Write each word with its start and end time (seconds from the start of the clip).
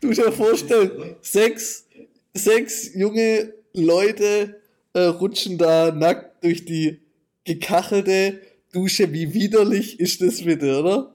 Du 0.00 0.08
musst 0.08 0.20
dir 0.20 0.32
vorstellen, 0.32 1.16
sechs, 1.22 1.86
sechs 2.34 2.94
junge 2.94 3.54
Leute 3.72 4.60
äh, 4.92 5.00
rutschen 5.00 5.58
da 5.58 5.90
nackt 5.90 6.44
durch 6.44 6.64
die 6.64 7.00
gekachelte 7.44 8.40
Dusche. 8.72 9.12
Wie 9.12 9.34
widerlich 9.34 10.00
ist 10.00 10.20
das 10.20 10.42
bitte, 10.42 10.80
oder? 10.80 11.14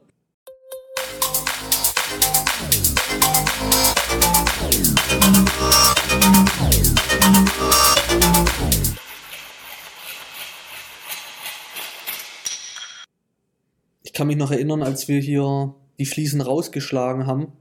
Ich 14.03 14.13
kann 14.13 14.27
mich 14.27 14.37
noch 14.37 14.51
erinnern, 14.51 14.83
als 14.83 15.07
wir 15.07 15.19
hier 15.19 15.75
die 15.97 16.05
Fliesen 16.05 16.41
rausgeschlagen 16.41 17.27
haben. 17.27 17.53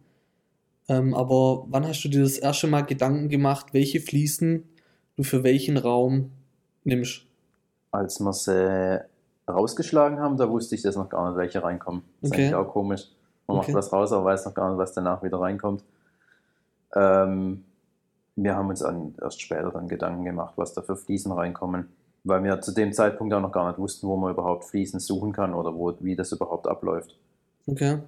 Ähm, 0.88 1.14
aber 1.14 1.66
wann 1.68 1.86
hast 1.86 2.02
du 2.02 2.08
dir 2.08 2.22
das 2.22 2.38
erste 2.38 2.66
Mal 2.66 2.82
Gedanken 2.82 3.28
gemacht, 3.28 3.72
welche 3.72 4.00
Fliesen 4.00 4.64
du 5.16 5.22
für 5.22 5.44
welchen 5.44 5.76
Raum 5.76 6.30
nimmst? 6.84 7.22
Als 7.90 8.20
wir 8.20 8.32
sie 8.32 9.00
rausgeschlagen 9.48 10.18
haben, 10.20 10.36
da 10.36 10.48
wusste 10.48 10.74
ich 10.74 10.82
das 10.82 10.96
noch 10.96 11.08
gar 11.08 11.28
nicht, 11.28 11.38
welche 11.38 11.62
reinkommen. 11.62 12.02
Das 12.20 12.30
ist 12.30 12.32
Okay. 12.34 12.42
eigentlich 12.44 12.54
auch 12.54 12.72
komisch. 12.72 13.08
Man 13.46 13.58
Okay. 13.58 13.72
macht 13.72 13.76
was 13.78 13.92
raus, 13.92 14.12
aber 14.12 14.24
weiß 14.26 14.46
noch 14.46 14.54
gar 14.54 14.68
nicht, 14.70 14.78
was 14.78 14.92
danach 14.92 15.22
wieder 15.22 15.40
reinkommt. 15.40 15.82
Ähm, 16.94 17.64
wir 18.36 18.54
haben 18.54 18.68
uns 18.68 18.82
an, 18.82 19.14
erst 19.20 19.40
später 19.40 19.70
dann 19.70 19.88
Gedanken 19.88 20.24
gemacht, 20.24 20.54
was 20.56 20.72
da 20.72 20.82
für 20.82 20.96
Fliesen 20.96 21.32
reinkommen. 21.32 21.88
Weil 22.24 22.44
wir 22.44 22.60
zu 22.60 22.72
dem 22.72 22.92
Zeitpunkt 22.92 23.32
auch 23.34 23.40
noch 23.40 23.52
gar 23.52 23.68
nicht 23.68 23.78
wussten, 23.78 24.06
wo 24.06 24.16
man 24.16 24.32
überhaupt 24.32 24.64
Fliesen 24.64 25.00
suchen 25.00 25.32
kann 25.32 25.54
oder 25.54 25.74
wo, 25.74 25.94
wie 26.00 26.14
das 26.16 26.32
überhaupt 26.32 26.66
abläuft. 26.66 27.16
Okay. 27.66 27.98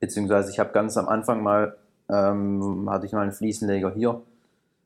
Beziehungsweise 0.00 0.50
ich 0.50 0.58
habe 0.58 0.72
ganz 0.72 0.96
am 0.96 1.08
Anfang 1.08 1.42
mal, 1.42 1.76
ähm, 2.08 2.88
hatte 2.90 3.06
ich 3.06 3.12
mal 3.12 3.22
einen 3.22 3.32
Fliesenleger 3.32 3.92
hier, 3.94 4.20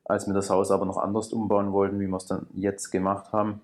als 0.05 0.27
wir 0.27 0.33
das 0.33 0.49
Haus 0.49 0.71
aber 0.71 0.85
noch 0.85 0.97
anders 0.97 1.33
umbauen 1.33 1.71
wollten, 1.71 1.99
wie 1.99 2.07
wir 2.07 2.17
es 2.17 2.25
dann 2.25 2.47
jetzt 2.53 2.91
gemacht 2.91 3.31
haben, 3.33 3.61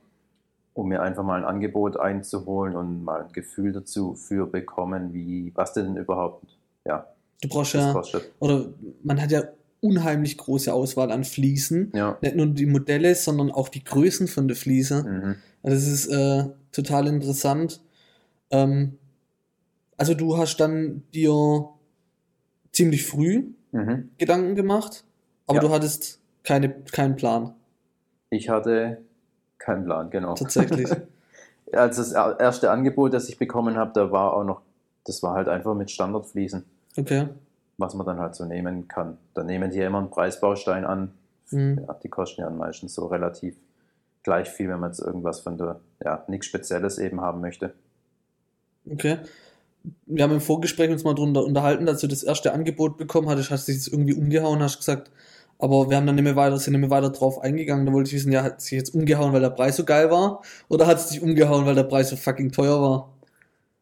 um 0.74 0.90
mir 0.90 1.02
einfach 1.02 1.24
mal 1.24 1.40
ein 1.40 1.46
Angebot 1.46 1.98
einzuholen 1.98 2.76
und 2.76 3.04
mal 3.04 3.24
ein 3.24 3.32
Gefühl 3.32 3.72
dazu 3.72 4.16
für 4.16 4.46
bekommen, 4.46 5.14
wie, 5.14 5.52
was 5.56 5.74
denn 5.74 5.96
überhaupt, 5.96 6.44
ja, 6.86 7.08
Du 7.42 7.50
brauchst 7.50 7.74
ja, 7.74 7.92
kostet. 7.92 8.32
oder 8.40 8.66
man 9.04 9.22
hat 9.22 9.32
ja 9.32 9.44
unheimlich 9.82 10.38
große 10.38 10.74
Auswahl 10.74 11.12
an 11.12 11.24
Fliesen. 11.24 11.92
Ja. 11.94 12.18
Nicht 12.22 12.36
nur 12.36 12.48
die 12.48 12.66
Modelle, 12.66 13.14
sondern 13.14 13.52
auch 13.52 13.70
die 13.70 13.84
Größen 13.84 14.28
von 14.28 14.48
der 14.48 14.58
Fliese. 14.58 15.04
Mhm. 15.04 15.36
Also 15.62 15.76
das 15.76 15.88
ist 15.88 16.08
äh, 16.08 16.46
total 16.72 17.08
interessant. 17.08 17.82
Ähm, 18.50 18.98
also 19.98 20.14
du 20.14 20.38
hast 20.38 20.58
dann 20.58 21.04
dir 21.14 21.70
ziemlich 22.76 23.06
früh 23.06 23.46
Mhm. 23.72 24.10
Gedanken 24.18 24.56
gemacht, 24.56 25.04
aber 25.48 25.58
Ja. 25.58 25.62
du 25.64 25.70
hattest 25.72 26.20
keine, 26.44 26.70
keinen 26.70 27.16
Plan, 27.16 27.54
Ich 28.30 28.50
hatte 28.50 29.02
keinen 29.58 29.86
Plan, 29.86 30.10
genau. 30.10 30.34
tatsächlich. 30.36 30.90
Als 31.74 31.98
das 31.98 32.12
er- 32.12 32.40
erste 32.40 32.70
Angebot, 32.72 33.14
das 33.14 33.28
ich 33.30 33.38
bekommen 33.40 33.76
habe, 33.78 33.92
da 33.94 34.12
war 34.12 34.34
auch 34.34 34.44
noch, 34.44 34.62
das 35.06 35.24
war 35.24 35.34
halt 35.36 35.48
einfach 35.50 35.74
mit 35.74 35.90
Standardfliesen. 35.92 36.64
Okay. 36.98 37.28
was 37.78 37.94
man 37.94 38.06
dann 38.06 38.20
halt 38.22 38.36
so 38.36 38.46
nehmen 38.46 38.88
kann. 38.88 39.18
Da 39.34 39.44
nehmen 39.44 39.70
die 39.70 39.80
ja 39.80 39.88
immer 39.88 39.98
einen 39.98 40.10
Preisbaustein 40.10 40.86
an. 40.86 41.12
Mhm. 41.52 41.82
Ja, 41.86 41.94
die 41.96 42.08
kosten 42.08 42.40
ja 42.40 42.50
meistens 42.50 42.94
so 42.96 43.06
relativ 43.08 43.58
gleich 44.24 44.48
viel, 44.50 44.70
wenn 44.70 44.80
man 44.80 44.92
jetzt 44.92 45.00
irgendwas 45.02 45.42
von 45.42 45.58
der, 45.58 45.82
ja, 46.02 46.24
nichts 46.30 46.46
Spezielles 46.48 46.98
eben 47.00 47.20
haben 47.20 47.42
möchte. 47.42 47.74
Okay. 48.90 49.18
Wir 50.06 50.24
haben 50.24 50.34
im 50.34 50.42
Vorgespräch 50.42 50.90
uns 50.90 51.04
mal 51.04 51.14
drunter 51.14 51.44
unterhalten, 51.44 51.88
als 51.88 52.02
du 52.02 52.08
das 52.08 52.24
erste 52.24 52.54
Angebot 52.54 52.98
bekommen 52.98 53.30
hattest, 53.30 53.52
hast 53.52 53.68
du 53.68 53.72
dich 53.72 53.82
jetzt 53.82 53.94
irgendwie 53.94 54.14
umgehauen, 54.14 54.62
hast 54.62 54.78
gesagt, 54.78 55.12
aber 55.58 55.90
wir 55.90 55.98
haben 55.98 56.06
dann 56.06 56.16
nicht 56.16 56.24
mehr 56.24 56.36
weiter, 56.36 56.58
sind 56.58 56.74
nicht 56.74 56.82
mehr 56.82 56.90
weiter 56.90 57.10
drauf 57.12 57.40
eingegangen. 57.40 57.86
Da 57.86 57.94
wollte 57.94 58.10
ich 58.10 58.16
wissen, 58.16 58.32
ja, 58.32 58.44
hat 58.44 58.62
sich 58.62 58.72
jetzt 58.74 58.94
umgehauen, 58.94 59.32
weil 59.32 59.42
der 59.42 59.50
Preis 59.52 59.78
so 59.78 59.86
geil 59.86 60.12
war? 60.12 60.42
Oder 60.68 60.86
hat 60.86 60.98
es 60.98 61.08
dich 61.08 61.22
umgehauen, 61.22 61.66
weil 61.66 61.76
der 61.76 61.84
Preis 61.84 62.10
so 62.10 62.16
fucking 62.16 62.52
teuer 62.52 62.82
war? 62.82 63.10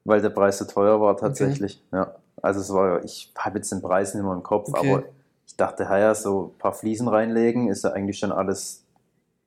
Weil 0.06 0.22
der 0.22 0.30
Preis 0.30 0.60
so 0.60 0.66
teuer 0.66 1.00
war 1.02 1.18
tatsächlich. 1.18 1.82
Ja. 1.92 2.16
Also 2.42 2.60
es 2.60 2.72
war, 2.72 3.04
ich 3.04 3.32
habe 3.38 3.58
jetzt 3.58 3.72
den 3.72 3.82
Preis 3.82 4.14
nicht 4.14 4.24
mehr 4.24 4.34
im 4.34 4.44
Kopf, 4.44 4.70
Okay. 4.70 4.94
aber 4.94 5.04
ich 5.48 5.56
dachte, 5.56 5.84
ja, 5.84 6.14
so 6.14 6.52
ein 6.54 6.58
paar 6.60 6.74
Fliesen 6.74 7.08
reinlegen, 7.08 7.70
ist 7.70 7.84
ja 7.84 7.92
eigentlich 7.92 8.20
schon 8.20 8.32
alles 8.32 8.84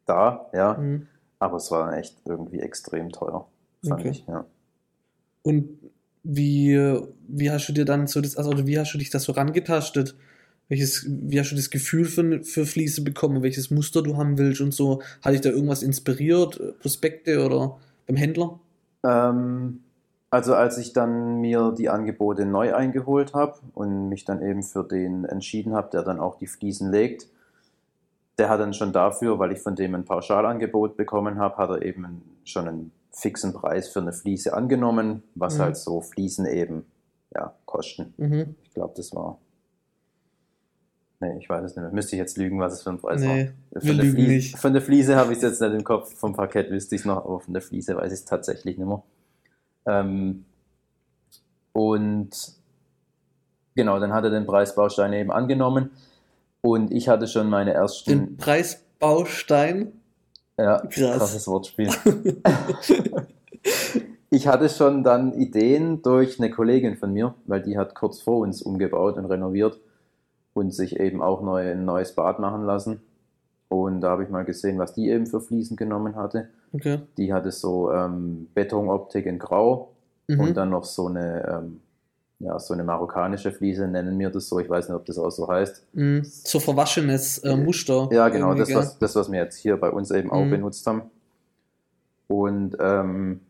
da, 0.07 0.47
ja. 0.53 0.75
Mhm. 0.75 1.07
Aber 1.39 1.59
es 1.59 1.71
war 1.71 1.97
echt 1.97 2.17
irgendwie 2.25 2.61
extrem 2.61 3.11
teuer, 3.11 3.47
fand 3.87 4.01
Okay. 4.01 4.11
ich, 4.11 4.27
ja. 4.27 4.47
Und 5.43 5.79
wie, 6.29 6.99
wie 7.29 7.51
hast 7.51 7.69
du 7.69 7.73
dir 7.73 7.85
dann 7.85 8.07
so 8.07 8.21
das, 8.21 8.37
also 8.37 8.67
wie 8.67 8.79
hast 8.79 8.93
du 8.93 8.99
dich 8.99 9.11
da 9.11 9.19
so 9.19 9.33
rangetastet? 9.33 10.17
Welches, 10.69 11.07
wie 11.09 11.39
hast 11.39 11.53
du 11.53 11.57
das 11.57 11.71
Gefühl 11.71 12.05
für, 12.07 12.43
für 12.43 12.67
Fliese 12.67 13.05
bekommen, 13.05 13.43
welches 13.43 13.71
Muster 13.71 14.03
du 14.03 14.17
haben 14.17 14.37
willst 14.37 14.61
und 14.61 14.75
so? 14.75 15.03
Hat 15.23 15.33
dich 15.33 15.41
da 15.41 15.51
irgendwas 15.51 15.85
inspiriert? 15.85 16.61
Prospekte 16.81 17.45
oder 17.47 17.79
beim 18.09 18.17
Händler? 18.17 18.59
Ähm, 19.05 19.81
also 20.31 20.55
als 20.55 20.79
ich 20.79 20.93
dann 20.93 21.41
mir 21.41 21.73
die 21.79 21.89
Angebote 21.89 22.45
neu 22.45 22.75
eingeholt 22.75 23.33
habe 23.33 23.61
und 23.75 24.09
mich 24.09 24.25
dann 24.25 24.43
eben 24.43 24.65
für 24.65 24.83
den 24.83 25.25
entschieden 25.25 25.75
habe, 25.75 25.91
der 25.93 26.03
dann 26.03 26.19
auch 26.19 26.39
die 26.39 26.49
Fliesen 26.49 26.91
legt, 26.91 27.29
der 28.39 28.49
hat 28.49 28.59
dann 28.59 28.75
schon 28.75 28.93
dafür, 28.93 29.39
weil 29.39 29.53
ich 29.53 29.61
von 29.61 29.77
dem 29.77 29.95
ein 29.95 30.05
Pauschalangebot 30.05 30.97
bekommen 30.97 31.39
habe, 31.39 31.57
hat 31.57 31.71
er 31.71 31.83
eben 31.83 32.23
schon 32.45 32.67
einen 32.67 32.93
fixen 33.19 33.55
Preis 33.55 33.89
für 33.89 34.01
eine 34.01 34.13
Fliese 34.13 34.53
angenommen, 34.55 35.23
was 35.35 35.57
Mhm. 35.57 35.63
halt 35.63 35.77
so 35.79 36.03
Fliesen 36.03 36.45
eben 36.47 36.85
ja, 37.35 37.55
kosten. 37.65 38.13
Mhm. 38.19 38.55
Ich 38.63 38.75
glaube, 38.75 38.93
das 38.97 39.15
war. 39.15 39.39
Nee, 41.21 41.39
ich 41.39 41.49
weiß 41.49 41.65
es 41.65 41.75
nicht 41.77 41.83
mehr. 41.83 41.93
Müsste 41.93 42.15
ich 42.15 42.21
jetzt 42.21 42.37
lügen, 42.37 42.61
was 42.61 42.75
es 42.75 42.83
für 42.83 42.91
ein 42.91 42.99
Preis 43.01 43.21
Nee, 43.23 43.27
war. 43.73 43.81
wir 43.83 43.89
Von 43.89 43.97
der, 43.97 44.05
lügen 44.05 44.17
Fliese, 44.17 44.33
nicht. 44.33 44.59
von 44.59 44.73
der 44.75 44.83
Fliese 44.83 45.17
habe 45.17 45.33
ich 45.33 45.39
es 45.39 45.43
jetzt 45.45 45.61
nicht 45.63 45.73
im 45.73 45.83
Kopf. 45.83 46.15
Vom 46.15 46.35
Parkett 46.35 46.71
wüsste 46.71 46.95
ich 46.95 47.01
es 47.01 47.05
noch, 47.07 47.25
aber 47.25 47.41
von 47.41 47.55
der 47.55 47.63
Fliese 47.63 47.97
weiß 47.97 48.13
ich 48.13 48.19
es 48.19 48.25
tatsächlich 48.27 48.77
nicht 48.77 48.87
mehr. 48.87 49.03
Ähm, 49.87 50.45
und 51.73 52.31
genau, 53.75 53.99
dann 53.99 54.13
hat 54.13 54.25
er 54.25 54.31
den 54.31 54.45
Preisbaustein 54.47 55.13
eben 55.15 55.31
angenommen. 55.33 55.91
Und 56.61 56.93
ich 56.93 57.09
hatte 57.09 57.27
schon 57.29 57.49
meine 57.49 57.73
ersten. 57.73 58.11
Den 58.11 58.37
Preisbaustein. 58.37 59.93
Ja, 60.59 60.79
Krass. 60.87 61.19
krasses 61.19 61.47
Wortspiel. 61.47 61.91
ich 64.31 64.47
hatte 64.47 64.69
schon 64.69 65.05
dann 65.05 65.33
Ideen 65.35 66.03
durch 66.03 66.39
eine 66.41 66.51
Kollegin 66.51 66.97
von 66.97 67.13
mir, 67.13 67.35
weil 67.47 67.63
die 67.63 67.77
hat 67.79 67.95
kurz 67.95 68.21
vor 68.21 68.39
uns 68.39 68.63
umgebaut 68.63 69.17
und 69.17 69.27
renoviert 69.27 69.79
und 70.55 70.73
sich 70.75 70.99
eben 70.99 71.23
auch 71.23 71.43
neu, 71.43 71.71
ein 71.71 71.85
neues 71.85 72.15
Bad 72.15 72.39
machen 72.39 72.65
lassen. 72.65 73.01
Und 73.69 74.01
da 74.01 74.11
habe 74.11 74.23
ich 74.25 74.31
mal 74.31 74.45
gesehen, 74.45 74.79
was 74.79 74.95
die 74.95 75.09
eben 75.11 75.27
für 75.27 75.41
Fliesen 75.41 75.77
genommen 75.77 76.17
hatte. 76.17 76.49
Okay. 76.73 77.01
Die 77.19 77.33
hatte 77.33 77.51
so 77.51 77.91
ähm, 77.93 78.49
Betonoptik 78.55 79.27
in 79.27 79.39
Grau 79.39 79.91
Mhm. 80.29 80.41
und 80.41 80.57
dann 80.57 80.71
noch 80.71 80.83
so 80.85 81.07
eine, 81.07 81.47
ähm, 81.49 81.81
ja, 82.39 82.59
so 82.59 82.75
eine 82.75 82.85
marokkanische 82.85 83.51
Fliese, 83.53 83.89
nennen 83.89 84.19
wir 84.19 84.31
das 84.31 84.49
so. 84.49 84.59
Ich 84.59 84.69
weiß 84.69 84.89
nicht, 84.89 84.97
ob 84.97 85.05
das 85.07 85.17
auch 85.19 85.31
so 85.31 85.49
heißt. 85.49 85.83
Mhm. 85.95 86.23
So 86.25 86.61
verwaschenes 86.61 87.39
äh, 87.39 87.57
Muster. 87.57 88.09
Ja, 88.13 88.29
genau, 88.29 88.55
das 88.55 88.75
was, 88.75 88.99
das, 88.99 89.17
was 89.17 89.31
wir 89.33 89.41
jetzt 89.41 89.57
hier 89.57 89.77
bei 89.79 89.91
uns 89.91 90.11
eben 90.11 90.31
auch 90.31 90.45
Mhm. 90.45 90.51
benutzt 90.51 90.87
haben. 90.87 91.03
Und 92.29 92.77
ähm, 92.81 93.41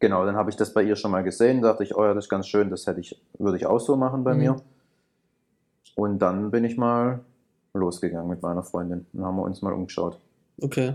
genau, 0.00 0.24
dann 0.24 0.34
habe 0.36 0.50
ich 0.50 0.56
das 0.56 0.72
bei 0.72 0.82
ihr 0.82 0.96
schon 0.96 1.10
mal 1.10 1.22
gesehen, 1.22 1.62
dachte 1.62 1.84
ich, 1.84 1.94
oh 1.96 2.04
ja, 2.04 2.14
das 2.14 2.24
ist 2.24 2.28
ganz 2.30 2.48
schön, 2.48 2.70
das 2.70 2.86
hätte 2.86 3.00
ich, 3.00 3.20
würde 3.38 3.56
ich 3.56 3.66
auch 3.66 3.80
so 3.80 3.96
machen 3.96 4.24
bei 4.24 4.34
Mhm. 4.34 4.40
mir. 4.40 4.56
Und 5.94 6.18
dann 6.20 6.50
bin 6.50 6.64
ich 6.64 6.76
mal 6.76 7.20
losgegangen 7.74 8.28
mit 8.28 8.42
meiner 8.42 8.62
Freundin 8.62 9.06
und 9.12 9.24
haben 9.24 9.36
wir 9.36 9.42
uns 9.42 9.62
mal 9.62 9.72
umgeschaut. 9.72 10.18
Okay. 10.60 10.94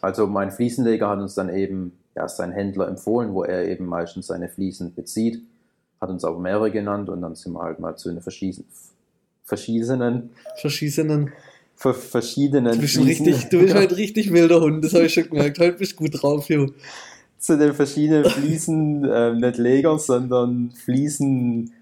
Also 0.00 0.26
mein 0.26 0.50
Fliesenleger 0.50 1.08
hat 1.08 1.18
uns 1.18 1.34
dann 1.34 1.48
eben 1.48 1.98
ja, 2.14 2.28
seinen 2.28 2.52
Händler 2.52 2.88
empfohlen, 2.88 3.32
wo 3.34 3.42
er 3.42 3.66
eben 3.66 3.86
meistens 3.86 4.26
seine 4.28 4.48
Fliesen 4.48 4.94
bezieht, 4.94 5.42
hat 6.04 6.10
uns 6.10 6.24
auch 6.24 6.38
mehrere 6.38 6.70
genannt 6.70 7.08
und 7.08 7.22
dann 7.22 7.34
sind 7.34 7.52
wir 7.54 7.62
halt 7.62 7.80
mal 7.80 7.96
zu 7.96 8.10
den 8.10 8.20
verschiedenen, 8.20 8.66
verschiedenen, 9.44 10.30
Verschießenen. 10.60 11.32
ver- 11.74 11.94
verschiedenen 11.94 12.72
Du 12.74 12.80
bist, 12.80 12.98
richtig, 12.98 13.48
du 13.48 13.58
bist 13.60 13.74
halt 13.74 13.96
richtig 13.96 14.32
wilder 14.32 14.60
Hund, 14.60 14.84
das 14.84 14.94
habe 14.94 15.06
ich 15.06 15.14
schon 15.14 15.28
gemerkt. 15.30 15.58
Heute 15.58 15.78
bist 15.78 15.92
du 15.92 15.96
gut 15.96 16.22
drauf, 16.22 16.48
Jo. 16.48 16.66
zu 17.38 17.58
den 17.58 17.72
verschiedenen 17.74 18.24
Fliesen, 18.24 19.08
ähm, 19.10 19.40
nicht 19.40 19.58
Leger, 19.58 19.98
sondern 19.98 20.70
Fliesen, 20.70 21.72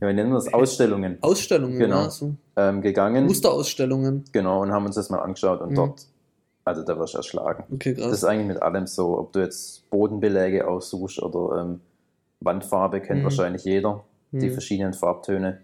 ja, 0.00 0.08
wie 0.08 0.12
nennen 0.14 0.30
wir 0.30 0.36
das, 0.36 0.52
Ausstellungen 0.52 1.18
Ausstellungen, 1.20 1.78
Genau. 1.78 2.02
ja, 2.04 2.10
so 2.10 2.34
ähm, 2.56 2.80
gegangen. 2.82 3.24
Musterausstellungen. 3.26 4.24
Genau, 4.32 4.62
und 4.62 4.72
haben 4.72 4.86
uns 4.86 4.94
das 4.94 5.10
mal 5.10 5.18
angeschaut 5.20 5.60
und 5.62 5.70
Mhm. 5.70 5.74
dort, 5.76 6.06
also 6.64 6.82
da 6.82 6.98
wirst 6.98 7.14
du 7.14 7.18
erschlagen. 7.18 7.64
Okay, 7.72 7.94
Das 7.94 8.12
ist 8.12 8.24
eigentlich 8.24 8.46
mit 8.48 8.62
allem 8.62 8.86
so, 8.86 9.18
ob 9.18 9.32
du 9.32 9.40
jetzt 9.40 9.88
Bodenbeläge 9.90 10.66
aussuchst 10.68 11.20
oder 11.22 11.60
ähm, 11.62 11.80
Wandfarbe, 12.40 13.00
kennt 13.00 13.20
Mhm. 13.20 13.24
wahrscheinlich 13.24 13.64
jeder, 13.64 14.04
die 14.32 14.46
Hm. 14.46 14.52
verschiedenen 14.52 14.94
Farbtöne. 14.94 15.60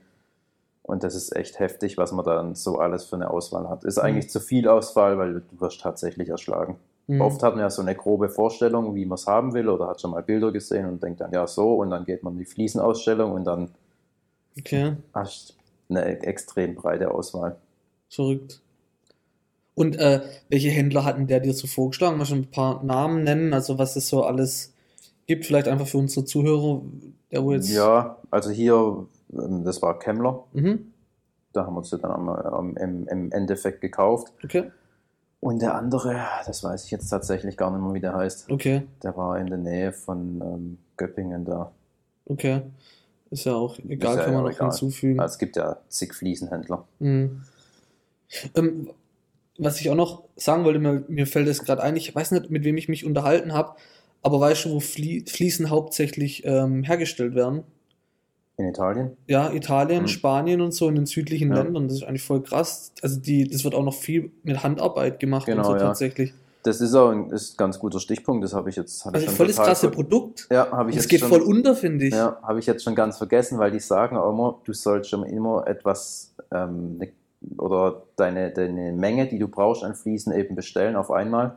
Und 0.82 1.02
das 1.02 1.14
ist 1.16 1.34
echt 1.34 1.58
heftig, 1.58 1.98
was 1.98 2.12
man 2.12 2.24
dann 2.24 2.54
so 2.54 2.78
alles 2.78 3.04
für 3.06 3.16
eine 3.16 3.30
Auswahl 3.30 3.68
hat. 3.68 3.82
Ist 3.84 3.98
eigentlich 3.98 4.30
zu 4.30 4.38
viel 4.38 4.68
Auswahl, 4.68 5.18
weil 5.18 5.34
du 5.34 5.60
wirst 5.60 5.80
tatsächlich 5.80 6.28
erschlagen. 6.28 6.76
Hm. 7.08 7.20
Oft 7.20 7.42
hat 7.42 7.54
man 7.54 7.60
ja 7.62 7.70
so 7.70 7.82
eine 7.82 7.94
grobe 7.94 8.28
Vorstellung, 8.28 8.94
wie 8.94 9.04
man 9.04 9.16
es 9.16 9.26
haben 9.26 9.52
will, 9.54 9.68
oder 9.68 9.88
hat 9.88 10.00
schon 10.00 10.12
mal 10.12 10.22
Bilder 10.22 10.52
gesehen 10.52 10.86
und 10.86 11.02
denkt 11.02 11.20
dann, 11.20 11.32
ja, 11.32 11.46
so, 11.46 11.74
und 11.74 11.90
dann 11.90 12.04
geht 12.04 12.22
man 12.22 12.34
in 12.34 12.38
die 12.40 12.44
Fliesenausstellung 12.44 13.32
und 13.32 13.44
dann 13.44 13.70
Okay. 14.58 14.96
hast 15.12 15.56
eine 15.88 16.04
extrem 16.24 16.74
breite 16.74 17.10
Auswahl. 17.12 17.56
Verrückt. 18.08 18.60
Und 19.74 19.96
äh, 19.98 20.22
welche 20.48 20.70
Händler 20.70 21.04
hatten 21.04 21.26
der 21.26 21.40
dir 21.40 21.52
so 21.52 21.66
vorgeschlagen? 21.66 22.16
Mal 22.16 22.24
schon 22.24 22.38
ein 22.38 22.50
paar 22.50 22.82
Namen 22.82 23.24
nennen, 23.24 23.52
also 23.52 23.78
was 23.78 23.94
es 23.96 24.08
so 24.08 24.24
alles 24.24 24.72
gibt, 25.26 25.46
vielleicht 25.46 25.68
einfach 25.68 25.86
für 25.86 25.98
unsere 25.98 26.24
Zuhörer, 26.24 26.82
der 27.30 27.44
wo 27.44 27.52
jetzt. 27.52 27.70
Ja, 27.70 28.18
also 28.30 28.50
hier, 28.50 29.06
ähm, 29.32 29.64
das 29.64 29.82
war 29.82 29.98
Kemmler. 29.98 30.44
Mhm. 30.52 30.92
Da 31.52 31.64
haben 31.64 31.74
wir 31.74 31.78
uns 31.78 31.90
dann 31.90 32.04
am, 32.04 32.28
am, 32.28 32.76
im, 32.76 33.08
im 33.08 33.32
Endeffekt 33.32 33.80
gekauft. 33.80 34.32
Okay. 34.44 34.70
Und 35.40 35.62
der 35.62 35.74
andere, 35.74 36.20
das 36.46 36.64
weiß 36.64 36.84
ich 36.84 36.90
jetzt 36.90 37.08
tatsächlich 37.08 37.56
gar 37.56 37.70
nicht 37.70 37.80
mehr, 37.80 37.94
wie 37.94 38.00
der 38.00 38.14
heißt. 38.14 38.50
Okay. 38.50 38.82
Der 39.02 39.16
war 39.16 39.38
in 39.38 39.46
der 39.46 39.58
Nähe 39.58 39.92
von 39.92 40.40
ähm, 40.42 40.78
Göppingen 40.96 41.44
da. 41.44 41.72
Okay. 42.26 42.62
Ist 43.30 43.44
ja 43.44 43.54
auch 43.54 43.78
egal, 43.78 44.16
ja 44.16 44.24
kann 44.24 44.34
man 44.34 44.44
ja 44.44 44.48
noch 44.48 44.56
egal. 44.56 44.70
hinzufügen. 44.70 45.20
Also 45.20 45.34
es 45.34 45.38
gibt 45.38 45.56
ja 45.56 45.78
zig 45.88 46.14
Fliesenhändler. 46.14 46.86
Mhm. 46.98 47.42
Ähm, 48.54 48.90
was 49.58 49.80
ich 49.80 49.90
auch 49.90 49.94
noch 49.94 50.24
sagen 50.36 50.64
wollte, 50.64 50.78
mir, 50.78 51.04
mir 51.08 51.26
fällt 51.26 51.48
es 51.48 51.64
gerade 51.64 51.82
ein, 51.82 51.96
ich 51.96 52.14
weiß 52.14 52.32
nicht, 52.32 52.50
mit 52.50 52.64
wem 52.64 52.76
ich 52.76 52.88
mich 52.88 53.04
unterhalten 53.04 53.52
habe, 53.52 53.76
aber 54.26 54.40
weißt 54.40 54.64
du, 54.66 54.70
wo 54.72 54.80
Flie 54.80 55.24
Fliesen 55.26 55.70
hauptsächlich 55.70 56.44
ähm, 56.44 56.82
hergestellt 56.82 57.34
werden? 57.34 57.62
In 58.58 58.66
Italien? 58.68 59.10
Ja, 59.26 59.52
Italien, 59.52 60.02
Mhm. 60.02 60.08
Spanien 60.08 60.60
und 60.60 60.72
so 60.72 60.88
in 60.88 60.94
den 60.96 61.06
südlichen 61.06 61.50
Ja. 61.50 61.62
Ländern, 61.62 61.88
das 61.88 61.98
ist 61.98 62.02
eigentlich 62.04 62.22
voll 62.22 62.42
krass. 62.42 62.92
Also 63.02 63.20
die, 63.20 63.46
das 63.48 63.64
wird 63.64 63.74
auch 63.74 63.84
noch 63.84 63.94
viel 63.94 64.30
mit 64.42 64.62
Handarbeit 64.62 65.20
gemacht 65.20 65.46
Genau, 65.46 65.58
und 65.60 65.64
so 65.66 65.72
ja. 65.72 65.78
tatsächlich. 65.78 66.32
Das 66.62 66.80
ist 66.80 66.94
auch 66.94 67.10
ein, 67.10 67.30
ist 67.30 67.54
ein 67.54 67.56
ganz 67.58 67.78
guter 67.78 68.00
Stichpunkt, 68.00 68.42
das 68.42 68.52
habe 68.52 68.68
ich 68.70 68.74
jetzt. 68.76 69.04
Hatte 69.04 69.14
Also 69.16 69.26
schon 69.28 69.36
voll 69.36 69.46
das 69.46 69.56
total 69.56 69.68
krasse 69.68 69.90
Produkt. 69.90 70.48
Ja, 70.50 70.70
habe 70.72 70.90
ich 70.90 70.96
Das 70.96 71.04
jetzt 71.04 71.10
geht 71.10 71.20
schon, 71.20 71.28
voll 71.28 71.42
unter, 71.42 71.76
finde 71.76 72.06
ich. 72.06 72.14
Ja, 72.14 72.38
habe 72.42 72.58
ich 72.58 72.66
jetzt 72.66 72.82
schon 72.82 72.94
ganz 72.96 73.18
vergessen, 73.18 73.58
weil 73.58 73.70
die 73.70 73.78
sagen 73.78 74.16
auch 74.16 74.30
immer, 74.30 74.58
du 74.64 74.72
sollst 74.72 75.10
schon 75.10 75.22
immer 75.24 75.64
etwas 75.68 76.34
ähm, 76.52 76.96
ne, 76.98 77.12
oder 77.58 78.02
deine, 78.16 78.50
deine 78.50 78.92
Menge, 78.92 79.28
die 79.28 79.38
du 79.38 79.46
brauchst 79.46 79.84
an 79.84 79.94
Fliesen 79.94 80.32
eben 80.32 80.56
bestellen 80.56 80.96
auf 80.96 81.10
einmal, 81.12 81.56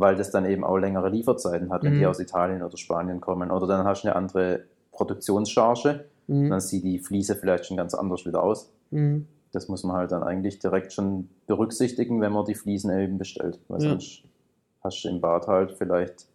weil 0.00 0.16
das 0.16 0.30
dann 0.30 0.44
eben 0.46 0.64
auch 0.64 0.78
längere 0.78 1.08
Lieferzeiten 1.10 1.70
hat, 1.72 1.82
wenn 1.84 1.92
die 1.94 2.00
Mhm. 2.00 2.06
aus 2.06 2.18
Italien 2.20 2.62
oder 2.62 2.76
Spanien 2.76 3.20
kommen. 3.20 3.50
Oder 3.50 3.66
dann 3.66 3.84
hast 3.86 4.02
du 4.02 4.08
eine 4.08 4.16
andere 4.16 4.64
Produktionscharge, 4.92 6.04
Mhm. 6.26 6.50
dann 6.50 6.60
sieht 6.60 6.84
die 6.84 6.98
Fliese 6.98 7.36
vielleicht 7.36 7.66
schon 7.66 7.76
ganz 7.76 7.94
anders 7.94 8.24
wieder 8.26 8.42
aus. 8.42 8.70
Mhm. 8.90 9.26
Das 9.52 9.68
muss 9.68 9.82
man 9.84 9.96
halt 9.96 10.12
dann 10.12 10.22
eigentlich 10.22 10.58
direkt 10.58 10.92
schon 10.92 11.28
berücksichtigen, 11.46 12.20
wenn 12.20 12.32
man 12.32 12.44
die 12.44 12.54
Fliesen 12.54 12.90
eben 12.96 13.18
bestellt. 13.18 13.58
Weil 13.68 13.82
Ja. 13.82 13.90
sonst 13.90 14.22
hast 14.82 15.02
du 15.04 15.08
im 15.08 15.20
Bad 15.20 15.46
halt 15.46 15.72
vielleicht 15.72 16.26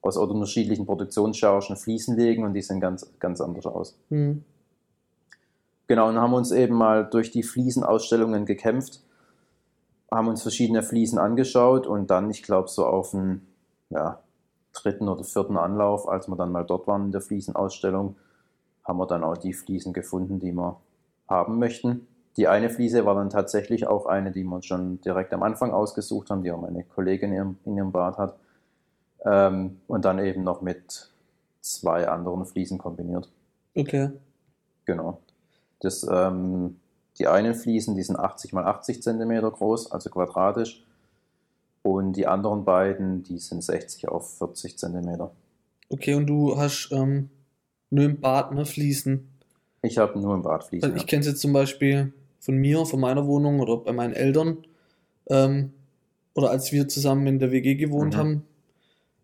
aus 0.00 0.16
unterschiedlichen 0.16 0.86
Produktionschargen 0.86 1.76
Fliesen 1.76 2.16
legen 2.16 2.44
und 2.44 2.54
die 2.54 2.62
sehen 2.62 2.80
ganz, 2.80 3.10
ganz 3.18 3.40
anders 3.40 3.66
aus. 3.66 3.98
Mhm. 4.10 4.44
Genau, 5.88 6.08
und 6.08 6.16
haben 6.16 6.34
uns 6.34 6.50
eben 6.52 6.74
mal 6.74 7.04
durch 7.04 7.30
die 7.30 7.42
Fliesenausstellungen 7.42 8.44
gekämpft, 8.46 9.02
haben 10.16 10.28
uns 10.28 10.42
verschiedene 10.42 10.82
Fliesen 10.82 11.18
angeschaut 11.18 11.86
und 11.86 12.10
dann, 12.10 12.30
ich 12.30 12.42
glaube, 12.42 12.68
so 12.68 12.86
auf 12.86 13.10
den 13.12 13.46
ja, 13.90 14.18
dritten 14.72 15.08
oder 15.08 15.24
vierten 15.24 15.56
Anlauf, 15.56 16.08
als 16.08 16.28
wir 16.28 16.36
dann 16.36 16.52
mal 16.52 16.64
dort 16.64 16.86
waren 16.86 17.06
in 17.06 17.12
der 17.12 17.20
Fliesenausstellung, 17.20 18.16
haben 18.84 18.98
wir 18.98 19.06
dann 19.06 19.24
auch 19.24 19.36
die 19.36 19.52
Fliesen 19.52 19.92
gefunden, 19.92 20.38
die 20.38 20.52
wir 20.52 20.76
haben 21.28 21.58
möchten. 21.58 22.06
Die 22.36 22.48
eine 22.48 22.70
Fliese 22.70 23.04
war 23.04 23.14
dann 23.14 23.30
tatsächlich 23.30 23.86
auch 23.86 24.06
eine, 24.06 24.30
die 24.30 24.44
wir 24.44 24.62
schon 24.62 25.00
direkt 25.00 25.32
am 25.32 25.42
Anfang 25.42 25.72
ausgesucht 25.72 26.30
haben, 26.30 26.42
die 26.42 26.52
auch 26.52 26.60
meine 26.60 26.84
Kollegin 26.84 27.30
in 27.30 27.36
ihrem, 27.36 27.58
in 27.64 27.76
ihrem 27.76 27.92
Bad 27.92 28.18
hat. 28.18 28.36
Ähm, 29.24 29.80
und 29.86 30.04
dann 30.04 30.18
eben 30.18 30.44
noch 30.44 30.60
mit 30.60 31.10
zwei 31.60 32.08
anderen 32.08 32.44
Fliesen 32.46 32.78
kombiniert. 32.78 33.30
Okay. 33.74 34.10
Genau. 34.84 35.18
Das, 35.80 36.06
ähm, 36.10 36.78
die 37.18 37.26
einen 37.28 37.54
Fliesen, 37.54 37.94
die 37.96 38.02
sind 38.02 38.16
80 38.18 38.52
mal 38.52 38.64
80 38.64 39.02
Zentimeter 39.02 39.50
groß, 39.50 39.92
also 39.92 40.10
quadratisch. 40.10 40.82
Und 41.82 42.14
die 42.14 42.26
anderen 42.26 42.64
beiden, 42.64 43.22
die 43.22 43.38
sind 43.38 43.62
60 43.62 44.08
auf 44.08 44.38
40 44.38 44.76
Zentimeter. 44.78 45.30
Okay, 45.88 46.14
und 46.14 46.26
du 46.26 46.56
hast 46.56 46.90
ähm, 46.92 47.30
nur 47.90 48.04
im 48.04 48.20
Bad, 48.20 48.52
ne, 48.52 48.66
Fliesen. 48.66 49.28
Ich 49.82 49.98
habe 49.98 50.18
nur 50.18 50.34
im 50.34 50.42
Bad 50.42 50.64
Fliesen. 50.64 50.84
Also 50.90 50.96
ich 50.96 51.06
kenne 51.06 51.20
es 51.20 51.26
jetzt 51.28 51.40
zum 51.40 51.52
Beispiel 51.52 52.12
von 52.40 52.56
mir, 52.56 52.84
von 52.86 52.98
meiner 53.00 53.26
Wohnung 53.26 53.60
oder 53.60 53.76
bei 53.76 53.92
meinen 53.92 54.14
Eltern. 54.14 54.58
Ähm, 55.28 55.72
oder 56.34 56.50
als 56.50 56.72
wir 56.72 56.88
zusammen 56.88 57.26
in 57.28 57.38
der 57.38 57.52
WG 57.52 57.76
gewohnt 57.76 58.14
Mhm. 58.14 58.18
haben, 58.18 58.42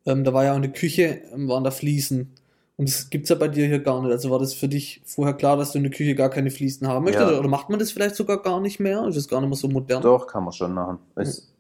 ähm, 0.06 0.25
da 0.25 0.33
war 0.33 0.44
ja 0.44 0.53
auch 0.53 0.56
eine 0.56 0.71
Küche, 0.73 1.23
ähm, 1.33 1.49
waren 1.49 1.65
da 1.65 1.71
Fliesen. 1.73 2.33
Und 2.82 2.88
das 2.88 3.11
gibt's 3.11 3.29
ja 3.29 3.37
bei 3.37 3.46
dir 3.46 3.69
hier 3.69 3.79
gar 3.79 4.02
nicht. 4.02 4.11
Also 4.11 4.29
war 4.29 4.40
das 4.40 4.55
für 4.55 4.67
dich 4.67 5.02
vorher 5.05 5.34
klar, 5.34 5.56
dass 5.56 5.70
du 5.70 5.79
in 5.79 5.84
der 5.84 5.93
Küche 5.93 6.17
gar 6.17 6.31
keine 6.31 6.50
Fliesen 6.50 6.88
haben 6.88 7.05
möchtest? 7.05 7.31
Ja. 7.31 7.38
Oder 7.38 7.46
macht 7.46 7.70
man 7.70 7.79
das 7.79 7.93
vielleicht 7.93 8.17
sogar 8.17 8.43
gar 8.43 8.58
nicht 8.61 8.81
mehr? 8.81 9.06
Ist 9.06 9.17
das 9.17 9.29
gar 9.29 9.40
nicht 9.40 9.50
mehr 9.50 9.56
so 9.56 9.69
modern? 9.69 10.02
Doch, 10.02 10.26
kann 10.26 10.43
man 10.43 10.52
schon 10.52 10.73
machen. 10.75 10.99
Es, 11.14 11.52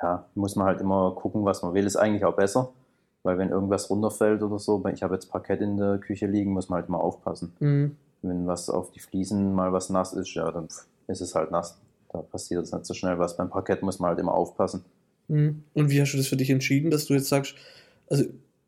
ja, 0.00 0.24
muss 0.36 0.54
man 0.54 0.68
halt 0.68 0.80
immer 0.80 1.16
gucken, 1.16 1.44
was 1.44 1.62
man 1.62 1.74
will. 1.74 1.84
Ist 1.84 1.96
eigentlich 1.96 2.24
auch 2.24 2.36
besser, 2.36 2.70
weil 3.24 3.38
wenn 3.38 3.48
irgendwas 3.48 3.90
runterfällt 3.90 4.40
oder 4.40 4.60
so, 4.60 4.80
ich 4.94 5.02
habe 5.02 5.14
jetzt 5.14 5.32
Parkett 5.32 5.62
in 5.62 5.78
der 5.78 5.98
Küche 5.98 6.28
liegen, 6.28 6.52
muss 6.52 6.68
man 6.68 6.76
halt 6.78 6.88
immer 6.88 7.00
aufpassen. 7.00 7.52
Mhm. 7.58 7.96
Wenn 8.22 8.46
was 8.46 8.70
auf 8.70 8.92
die 8.92 9.00
Fliesen 9.00 9.52
mal 9.52 9.72
was 9.72 9.90
nass 9.90 10.12
ist, 10.12 10.32
ja, 10.34 10.48
dann 10.52 10.68
ist 11.08 11.20
es 11.20 11.34
halt 11.34 11.50
nass. 11.50 11.76
Da 12.12 12.22
passiert 12.22 12.62
es 12.62 12.72
nicht 12.72 12.86
so 12.86 12.94
schnell 12.94 13.18
was. 13.18 13.36
Beim 13.36 13.50
Parkett 13.50 13.82
muss 13.82 13.98
man 13.98 14.10
halt 14.10 14.20
immer 14.20 14.34
aufpassen. 14.34 14.84
Mhm. 15.26 15.64
Und 15.74 15.90
wie 15.90 16.00
hast 16.00 16.12
du 16.12 16.18
das 16.18 16.28
für 16.28 16.36
dich 16.36 16.50
entschieden, 16.50 16.92
dass 16.92 17.06
du 17.06 17.14
jetzt 17.14 17.28
sagst, 17.28 17.56
also 18.08 18.22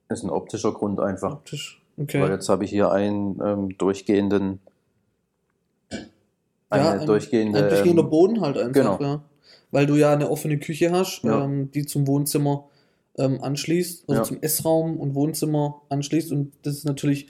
Ist 0.08 0.24
ein 0.24 0.30
optischer 0.30 0.72
Grund 0.72 0.98
einfach. 0.98 1.34
optisch, 1.34 1.79
Weil 2.08 2.22
okay. 2.22 2.32
jetzt 2.32 2.48
habe 2.48 2.64
ich 2.64 2.70
hier 2.70 2.90
einen 2.90 3.38
ähm, 3.44 3.76
durchgehenden. 3.76 4.60
Eine 6.70 6.84
Ja, 6.84 6.90
ein- 6.92 7.06
durchgehende. 7.06 7.62
Ein 7.62 7.68
durchgehender 7.68 8.02
ähm, 8.04 8.10
Boden 8.10 8.40
halt 8.40 8.56
einfach, 8.56 8.98
genau. 8.98 9.00
ja. 9.00 9.22
Weil 9.70 9.86
du 9.86 9.96
ja 9.96 10.12
eine 10.12 10.30
offene 10.30 10.58
Küche 10.58 10.90
hast, 10.92 11.22
Ja. 11.24 11.44
ähm, 11.44 11.70
die 11.72 11.84
zum 11.86 12.06
Wohnzimmer 12.06 12.68
ähm, 13.18 13.42
anschließt, 13.42 14.04
also 14.08 14.20
Ja. 14.20 14.24
zum 14.24 14.38
Essraum 14.40 14.98
und 14.98 15.14
Wohnzimmer 15.14 15.82
anschließt. 15.90 16.32
Und 16.32 16.52
das 16.62 16.74
ist 16.76 16.84
natürlich 16.84 17.28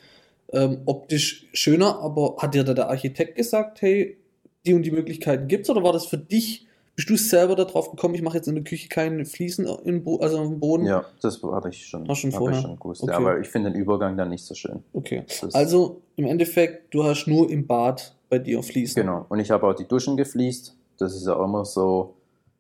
ähm, 0.52 0.82
optisch 0.86 1.48
schöner, 1.52 1.98
aber 2.00 2.36
hat 2.38 2.54
dir 2.54 2.64
da 2.64 2.74
der 2.74 2.88
Architekt 2.90 3.36
gesagt, 3.36 3.82
hey, 3.82 4.18
die 4.66 4.74
und 4.74 4.82
die 4.82 4.90
Möglichkeiten 4.90 5.48
gibt's 5.48 5.70
oder 5.70 5.82
war 5.82 5.92
das 5.92 6.06
für 6.06 6.18
dich? 6.18 6.66
Bist 6.96 7.08
du 7.08 7.16
selber 7.16 7.54
darauf 7.56 7.90
gekommen, 7.90 8.14
ich 8.14 8.20
mache 8.22 8.36
jetzt 8.36 8.46
in 8.48 8.54
der 8.56 8.64
Küche 8.64 8.88
keine 8.88 9.24
Fliesen 9.24 9.66
im 9.84 10.02
Bo 10.04 10.16
also 10.18 10.38
auf 10.38 10.48
dem 10.48 10.60
Boden? 10.60 10.84
ja, 10.84 11.02
das 11.22 11.42
hatte 11.42 11.70
ich 11.70 11.86
schon, 11.86 12.06
Hast 12.08 12.18
schon 12.20 12.30
vorher? 12.32 12.58
ich 12.58 12.62
schon 12.62 12.78
gewusst. 12.78 13.02
Okay. 13.02 13.12
Ja, 13.12 13.24
weil 13.24 13.40
ich 13.40 13.48
finde 13.48 13.70
den 13.70 13.80
Übergang 13.80 14.16
dann 14.18 14.28
nicht 14.28 14.44
so 14.44 14.54
schön. 14.54 14.82
Okay. 14.92 15.24
Das- 15.40 15.54
Also 15.54 16.02
im 16.16 16.26
Endeffekt, 16.26 16.92
du 16.92 17.04
hast 17.04 17.26
nur 17.26 17.48
im 17.50 17.66
Bad 17.66 18.14
bei 18.28 18.38
dir 18.38 18.62
Fliesen. 18.62 19.00
Genau. 19.00 19.24
Und 19.30 19.40
ich 19.40 19.50
habe 19.50 19.66
auch 19.66 19.72
die 19.74 19.86
Duschen 19.86 20.14
gefliest. 20.16 20.76
Das 20.98 21.14
ist 21.16 21.26
ja 21.26 21.34
auch 21.36 21.44
immer 21.46 21.64
so, 21.64 22.14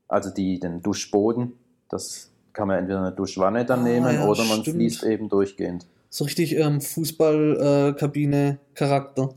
also 0.08 0.30
die, 0.30 0.58
den 0.58 0.80
Duschboden, 0.80 1.52
das 1.90 2.30
kann 2.54 2.66
man 2.68 2.78
entweder 2.78 3.00
eine 3.00 3.12
Duschwanne 3.12 3.66
dann 3.66 3.80
Ah, 3.80 3.84
nehmen 3.84 4.14
ja, 4.14 4.26
oder 4.26 4.44
man 4.44 4.60
stimmt. 4.62 4.76
fließt 4.76 5.04
eben 5.04 5.28
durchgehend. 5.28 5.86
So 6.08 6.24
richtig 6.24 6.56
ähm, 6.56 6.80
Fußballkabine-Charakter. 6.80 9.28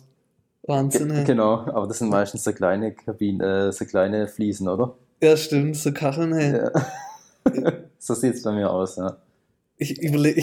Wahnsinn, 0.65 1.25
genau, 1.25 1.65
aber 1.67 1.87
das 1.87 1.99
sind 1.99 2.09
meistens 2.09 2.43
so 2.43 2.53
kleine 2.53 2.93
Kabinen, 2.93 3.41
äh, 3.41 3.71
so 3.71 3.85
kleine 3.85 4.27
Fliesen, 4.27 4.69
oder? 4.69 4.95
Ja, 5.21 5.35
stimmt, 5.35 5.75
so 5.75 5.91
Kacheln, 5.91 6.33
hey. 6.33 6.57
Ja. 6.57 7.73
so 7.99 8.13
sieht 8.13 8.35
es 8.35 8.43
bei 8.43 8.53
mir 8.53 8.69
aus, 8.69 8.95
ja. 8.95 9.17
Ich 9.77 10.01
überlege, 10.01 10.41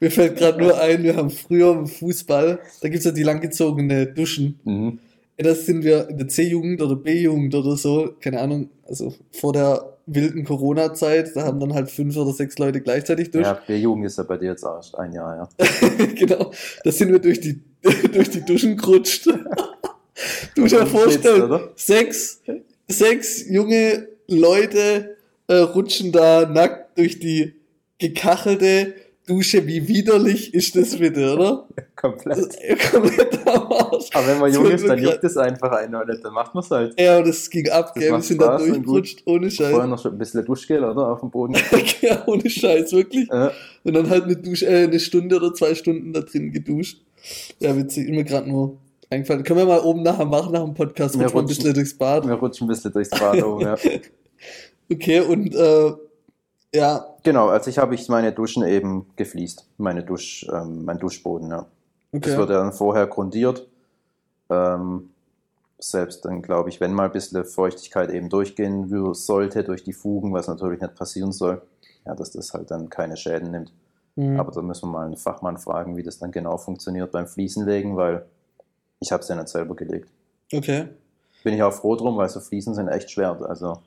mir 0.00 0.10
fällt 0.10 0.36
gerade 0.36 0.58
nur 0.58 0.80
ein, 0.80 1.02
wir 1.02 1.16
haben 1.16 1.30
früher 1.30 1.72
im 1.72 1.86
Fußball, 1.86 2.60
da 2.80 2.88
gibt's 2.88 3.04
ja 3.04 3.10
die 3.10 3.22
langgezogene 3.22 4.06
Duschen. 4.06 4.60
Mhm. 4.64 4.98
Das 5.36 5.64
sind 5.64 5.82
wir 5.84 6.08
in 6.08 6.18
der 6.18 6.28
C-Jugend 6.28 6.82
oder 6.82 6.96
B-Jugend 6.96 7.54
oder 7.54 7.76
so, 7.76 8.14
keine 8.20 8.40
Ahnung, 8.40 8.68
also 8.86 9.14
vor 9.32 9.52
der 9.52 9.96
wilden 10.06 10.44
Corona-Zeit, 10.44 11.34
da 11.34 11.44
haben 11.44 11.60
dann 11.60 11.72
halt 11.72 11.90
fünf 11.90 12.16
oder 12.16 12.32
sechs 12.32 12.58
Leute 12.58 12.80
gleichzeitig 12.80 13.30
durch. 13.30 13.46
Ja, 13.46 13.60
der 13.66 13.78
Jugend 13.78 14.06
ist 14.06 14.18
ja 14.18 14.24
bei 14.24 14.36
dir 14.36 14.50
jetzt 14.50 14.64
erst 14.64 14.96
ein 14.98 15.12
Jahr, 15.12 15.36
ja. 15.58 15.66
genau, 16.14 16.50
da 16.84 16.92
sind 16.92 17.10
wir 17.10 17.20
durch 17.20 17.40
die, 17.40 17.60
durch 18.12 18.30
die 18.30 18.44
Duschen 18.44 18.76
gerutscht. 18.76 19.26
du 20.54 20.60
musst 20.60 20.74
dir 20.74 20.86
vorstellen, 20.86 21.42
oder? 21.42 21.72
sechs, 21.76 22.42
sechs 22.88 23.48
junge 23.48 24.08
Leute 24.28 25.16
äh, 25.46 25.54
rutschen 25.56 26.12
da 26.12 26.46
nackt 26.46 26.98
durch 26.98 27.18
die 27.18 27.54
gekachelte 27.98 28.94
Dusche. 29.26 29.66
Wie 29.66 29.86
widerlich 29.86 30.54
ist 30.54 30.76
das 30.76 30.96
bitte, 30.96 31.34
oder? 31.34 31.68
Komplett. 31.96 32.38
Das 32.38 32.46
ist 32.56 32.92
komplett 32.92 33.46
am 33.46 33.70
Arsch. 33.70 34.08
Aber 34.14 34.26
wenn 34.26 34.38
man 34.38 34.52
jung 34.52 34.70
ist, 34.70 34.88
dann 34.88 34.98
juckt 34.98 35.22
es 35.22 35.36
einfach 35.36 35.70
einen 35.72 35.92
nicht, 36.06 36.24
dann 36.24 36.32
macht 36.32 36.54
man 36.54 36.64
es 36.64 36.70
halt. 36.70 36.98
Ja, 36.98 37.18
und 37.18 37.28
das 37.28 37.50
ging 37.50 37.68
ab, 37.68 37.92
Das 37.94 38.02
gell? 38.02 38.12
Wir 38.12 38.22
sind 38.22 38.40
da 38.40 38.56
durchgerutscht, 38.56 39.22
ohne 39.26 39.50
Vorher 39.50 39.76
Scheiß. 39.76 39.88
noch 39.88 40.02
schon 40.02 40.12
ein 40.12 40.18
bisschen 40.18 40.44
Duschgel, 40.44 40.82
oder? 40.82 41.08
Auf 41.08 41.20
dem 41.20 41.30
Boden. 41.30 41.56
ja, 42.00 42.26
ohne 42.26 42.48
Scheiß, 42.48 42.92
wirklich. 42.92 43.28
Ja. 43.28 43.52
Und 43.84 43.94
dann 43.94 44.08
halt 44.08 44.24
eine, 44.24 44.36
Dusche, 44.36 44.66
äh, 44.66 44.84
eine 44.84 44.98
Stunde 44.98 45.36
oder 45.36 45.52
zwei 45.52 45.74
Stunden 45.74 46.12
da 46.12 46.20
drin 46.20 46.52
geduscht. 46.52 47.02
Ja, 47.58 47.76
witzig, 47.76 48.06
ist 48.06 48.14
mir 48.14 48.24
gerade 48.24 48.48
nur 48.48 48.78
eingefallen. 49.10 49.42
Können 49.44 49.60
wir 49.60 49.66
mal 49.66 49.80
oben 49.80 50.02
nachher 50.02 50.24
machen, 50.24 50.52
nach 50.52 50.64
dem 50.64 50.74
Podcast, 50.74 51.18
Wir 51.18 51.26
rutschen 51.26 51.34
wir 51.34 51.42
ein 51.42 51.46
bisschen 51.46 51.74
durchs 51.74 51.94
Bad. 51.94 52.26
Wir 52.26 52.34
rutschen 52.34 52.66
ein 52.66 52.68
bisschen 52.68 52.92
durchs 52.92 53.10
Bad 53.10 53.42
oben, 53.42 53.62
ja. 53.62 53.76
Okay, 54.92 55.20
und 55.20 55.54
äh, 55.54 55.92
ja, 56.74 57.10
Genau, 57.22 57.48
also 57.48 57.68
ich 57.68 57.78
habe 57.78 57.94
ich 57.94 58.08
meine 58.08 58.32
Duschen 58.32 58.64
eben 58.64 59.06
gefliest. 59.16 59.66
Meine 59.76 60.02
Dusch, 60.02 60.46
ähm, 60.52 60.84
mein 60.84 60.98
Duschboden, 60.98 61.50
ja. 61.50 61.66
Das 62.12 62.22
okay. 62.22 62.38
wird 62.38 62.50
ja 62.50 62.58
dann 62.58 62.72
vorher 62.72 63.06
grundiert. 63.06 63.68
Ähm, 64.48 65.10
selbst 65.78 66.24
dann 66.24 66.42
glaube 66.42 66.70
ich, 66.70 66.80
wenn 66.80 66.92
mal 66.92 67.04
ein 67.04 67.12
bisschen 67.12 67.44
Feuchtigkeit 67.44 68.10
eben 68.10 68.28
durchgehen 68.28 69.14
sollte 69.14 69.64
durch 69.64 69.84
die 69.84 69.92
Fugen, 69.92 70.32
was 70.32 70.48
natürlich 70.48 70.80
nicht 70.80 70.94
passieren 70.94 71.32
soll, 71.32 71.62
ja, 72.06 72.14
dass 72.14 72.32
das 72.32 72.52
halt 72.52 72.70
dann 72.70 72.88
keine 72.88 73.16
Schäden 73.16 73.50
nimmt. 73.50 73.72
Mhm. 74.20 74.38
Aber 74.38 74.52
da 74.52 74.60
müssen 74.62 74.88
wir 74.88 74.92
mal 74.92 75.06
einen 75.06 75.16
Fachmann 75.16 75.56
fragen, 75.58 75.96
wie 75.96 76.02
das 76.02 76.18
dann 76.18 76.30
genau 76.30 76.56
funktioniert 76.58 77.10
beim 77.12 77.26
Fliesenlegen, 77.26 77.96
weil 77.96 78.26
ich 79.00 79.12
habe 79.12 79.22
es 79.22 79.28
ja 79.28 79.34
nicht 79.36 79.48
selber 79.48 79.74
gelegt. 79.74 80.08
Okay. 80.52 80.88
Bin 81.42 81.54
ich 81.54 81.62
auch 81.62 81.72
froh 81.72 81.96
drum, 81.96 82.16
weil 82.18 82.28
so 82.28 82.40
Fliesen 82.40 82.74
sind 82.74 82.88
echt 82.88 83.10
schwer. 83.10 83.38
Also 83.48 83.78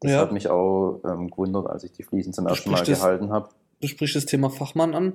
das 0.00 0.12
Ja. 0.12 0.20
hat 0.20 0.32
mich 0.32 0.48
auch 0.48 1.00
ähm, 1.04 1.30
gewundert, 1.30 1.66
als 1.66 1.84
ich 1.84 1.92
die 1.92 2.02
Fliesen 2.04 2.32
zum 2.32 2.46
ersten 2.46 2.70
Mal 2.70 2.78
das- 2.78 2.88
gehalten 2.88 3.30
habe. 3.30 3.48
Du 3.80 3.88
sprichst 3.88 4.16
das 4.16 4.24
Thema 4.24 4.48
Fachmann 4.48 4.94
an. 4.94 5.12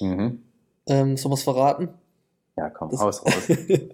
Mhm. 0.00 0.42
Ähm, 0.86 1.16
sollen 1.18 1.32
wir 1.32 1.34
es 1.34 1.42
verraten? 1.42 1.88
Ja, 2.56 2.70
komm, 2.70 2.90
Das- 2.90 3.00
haus 3.00 3.24
raus. 3.26 3.48
Äh, 3.48 3.90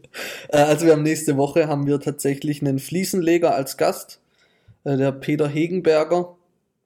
also 0.59 0.85
wir 0.87 0.93
haben 0.93 1.03
nächste 1.03 1.37
Woche 1.37 1.67
haben 1.67 1.87
wir 1.87 1.99
tatsächlich 1.99 2.61
einen 2.61 2.79
Fliesenleger 2.79 3.55
als 3.55 3.77
Gast, 3.79 4.21
äh, 4.85 4.97
der 4.97 5.11
Peter 5.11 5.49
Hegenberger 5.49 6.37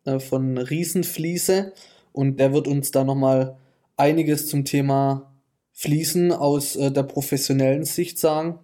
äh, 0.07 0.19
von 0.21 0.57
Riesenfliese 0.57 1.73
und 2.17 2.41
der 2.41 2.55
wird 2.55 2.67
uns 2.67 2.91
da 2.93 3.05
nochmal 3.05 3.59
einiges 3.99 4.49
zum 4.49 4.65
Thema 4.65 5.31
Fließen 5.73 6.33
aus 6.33 6.75
äh, 6.75 6.91
der 6.91 7.03
professionellen 7.03 7.85
Sicht 7.85 8.19
sagen. 8.19 8.59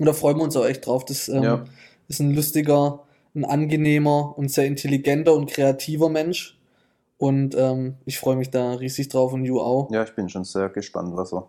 Und 0.00 0.06
da 0.06 0.12
freuen 0.12 0.36
wir 0.38 0.42
uns 0.42 0.56
auch 0.56 0.66
echt 0.66 0.84
drauf. 0.84 1.04
Das 1.04 1.28
ähm, 1.28 1.42
Ja. 1.44 1.64
ist 2.08 2.18
ein 2.20 2.34
lustiger, 2.34 3.04
ein 3.36 3.44
angenehmer 3.44 4.36
und 4.36 4.50
sehr 4.50 4.66
intelligenter 4.66 5.32
und 5.34 5.48
kreativer 5.48 6.08
Mensch. 6.08 6.58
Und 7.18 7.54
ähm, 7.54 7.94
ich 8.04 8.18
freue 8.18 8.34
mich 8.34 8.50
da 8.50 8.72
riesig 8.74 9.08
drauf 9.10 9.32
und 9.32 9.44
you 9.44 9.60
auch. 9.60 9.88
Ja, 9.92 10.02
ich 10.02 10.14
bin 10.16 10.28
schon 10.28 10.42
sehr 10.42 10.70
gespannt, 10.70 11.12
was 11.16 11.32
er 11.32 11.46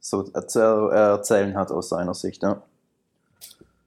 so 0.00 0.24
erzähl 0.34 0.90
erzählen 0.90 1.54
hat 1.54 1.70
aus 1.70 1.90
seiner 1.90 2.14
Sicht. 2.14 2.42
Ja. 2.42 2.62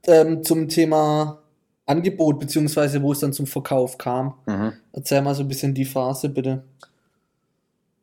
ähm, 0.07 0.41
zum 0.43 0.69
Thema 0.69 1.42
Angebot, 1.85 2.39
beziehungsweise 2.39 3.01
wo 3.01 3.11
es 3.11 3.19
dann 3.19 3.33
zum 3.33 3.45
Verkauf 3.45 3.97
kam. 3.97 4.35
Mhm. 4.45 4.73
Erzähl 4.93 5.21
mal 5.21 5.35
so 5.35 5.43
ein 5.43 5.47
bisschen 5.47 5.73
die 5.73 5.85
Phase, 5.85 6.29
bitte. 6.29 6.63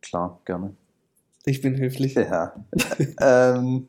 Klar, 0.02 0.38
gerne. 0.44 0.75
Ich 1.44 1.62
bin 1.62 1.76
höflich. 1.78 2.14
Ja. 2.14 2.54
ähm, 3.20 3.87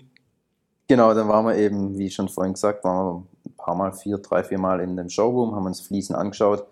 genau, 0.87 1.13
dann 1.13 1.27
waren 1.27 1.45
wir 1.45 1.55
eben, 1.57 1.97
wie 1.97 2.09
schon 2.09 2.29
vorhin 2.29 2.53
gesagt, 2.53 2.83
waren 2.83 3.05
wir 3.05 3.23
ein 3.45 3.53
paar 3.57 3.75
Mal, 3.75 3.91
vier, 3.91 4.17
drei, 4.17 4.43
vier 4.43 4.59
Mal 4.59 4.79
in 4.79 4.95
dem 4.95 5.09
Showroom, 5.09 5.55
haben 5.55 5.65
uns 5.65 5.81
Fliesen 5.81 6.15
angeschaut. 6.15 6.65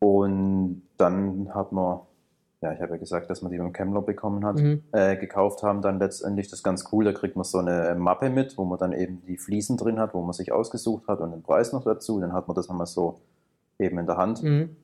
Und 0.00 0.82
dann 0.96 1.54
hat 1.54 1.72
man, 1.72 2.00
ja, 2.62 2.72
ich 2.74 2.80
habe 2.80 2.92
ja 2.92 2.96
gesagt, 2.98 3.30
dass 3.30 3.40
man 3.42 3.50
die 3.50 3.58
beim 3.58 3.72
Kemmler 3.72 4.02
bekommen 4.02 4.44
hat, 4.44 4.56
Mhm. 4.58 4.82
äh, 4.92 5.16
gekauft 5.16 5.62
haben. 5.62 5.80
Dann 5.80 5.98
letztendlich 5.98 6.48
das 6.48 6.58
ist 6.60 6.62
ganz 6.62 6.84
cool, 6.92 7.04
da 7.04 7.12
kriegt 7.12 7.34
man 7.36 7.44
so 7.44 7.58
eine 7.58 7.94
Mappe 7.94 8.28
mit, 8.30 8.58
wo 8.58 8.64
man 8.64 8.78
dann 8.78 8.92
eben 8.92 9.22
die 9.26 9.38
Fliesen 9.38 9.76
drin 9.78 9.98
hat, 9.98 10.12
wo 10.14 10.20
man 10.22 10.32
sich 10.34 10.52
ausgesucht 10.52 11.08
hat 11.08 11.20
und 11.20 11.30
den 11.30 11.42
Preis 11.42 11.72
noch 11.72 11.84
dazu. 11.84 12.20
Dann 12.20 12.32
hat 12.34 12.48
man 12.48 12.54
das 12.54 12.68
nochmal 12.68 12.86
so 12.86 13.20
eben 13.78 13.98
in 13.98 14.06
der 14.06 14.18
Hand. 14.18 14.42
Mhm. 14.42 14.76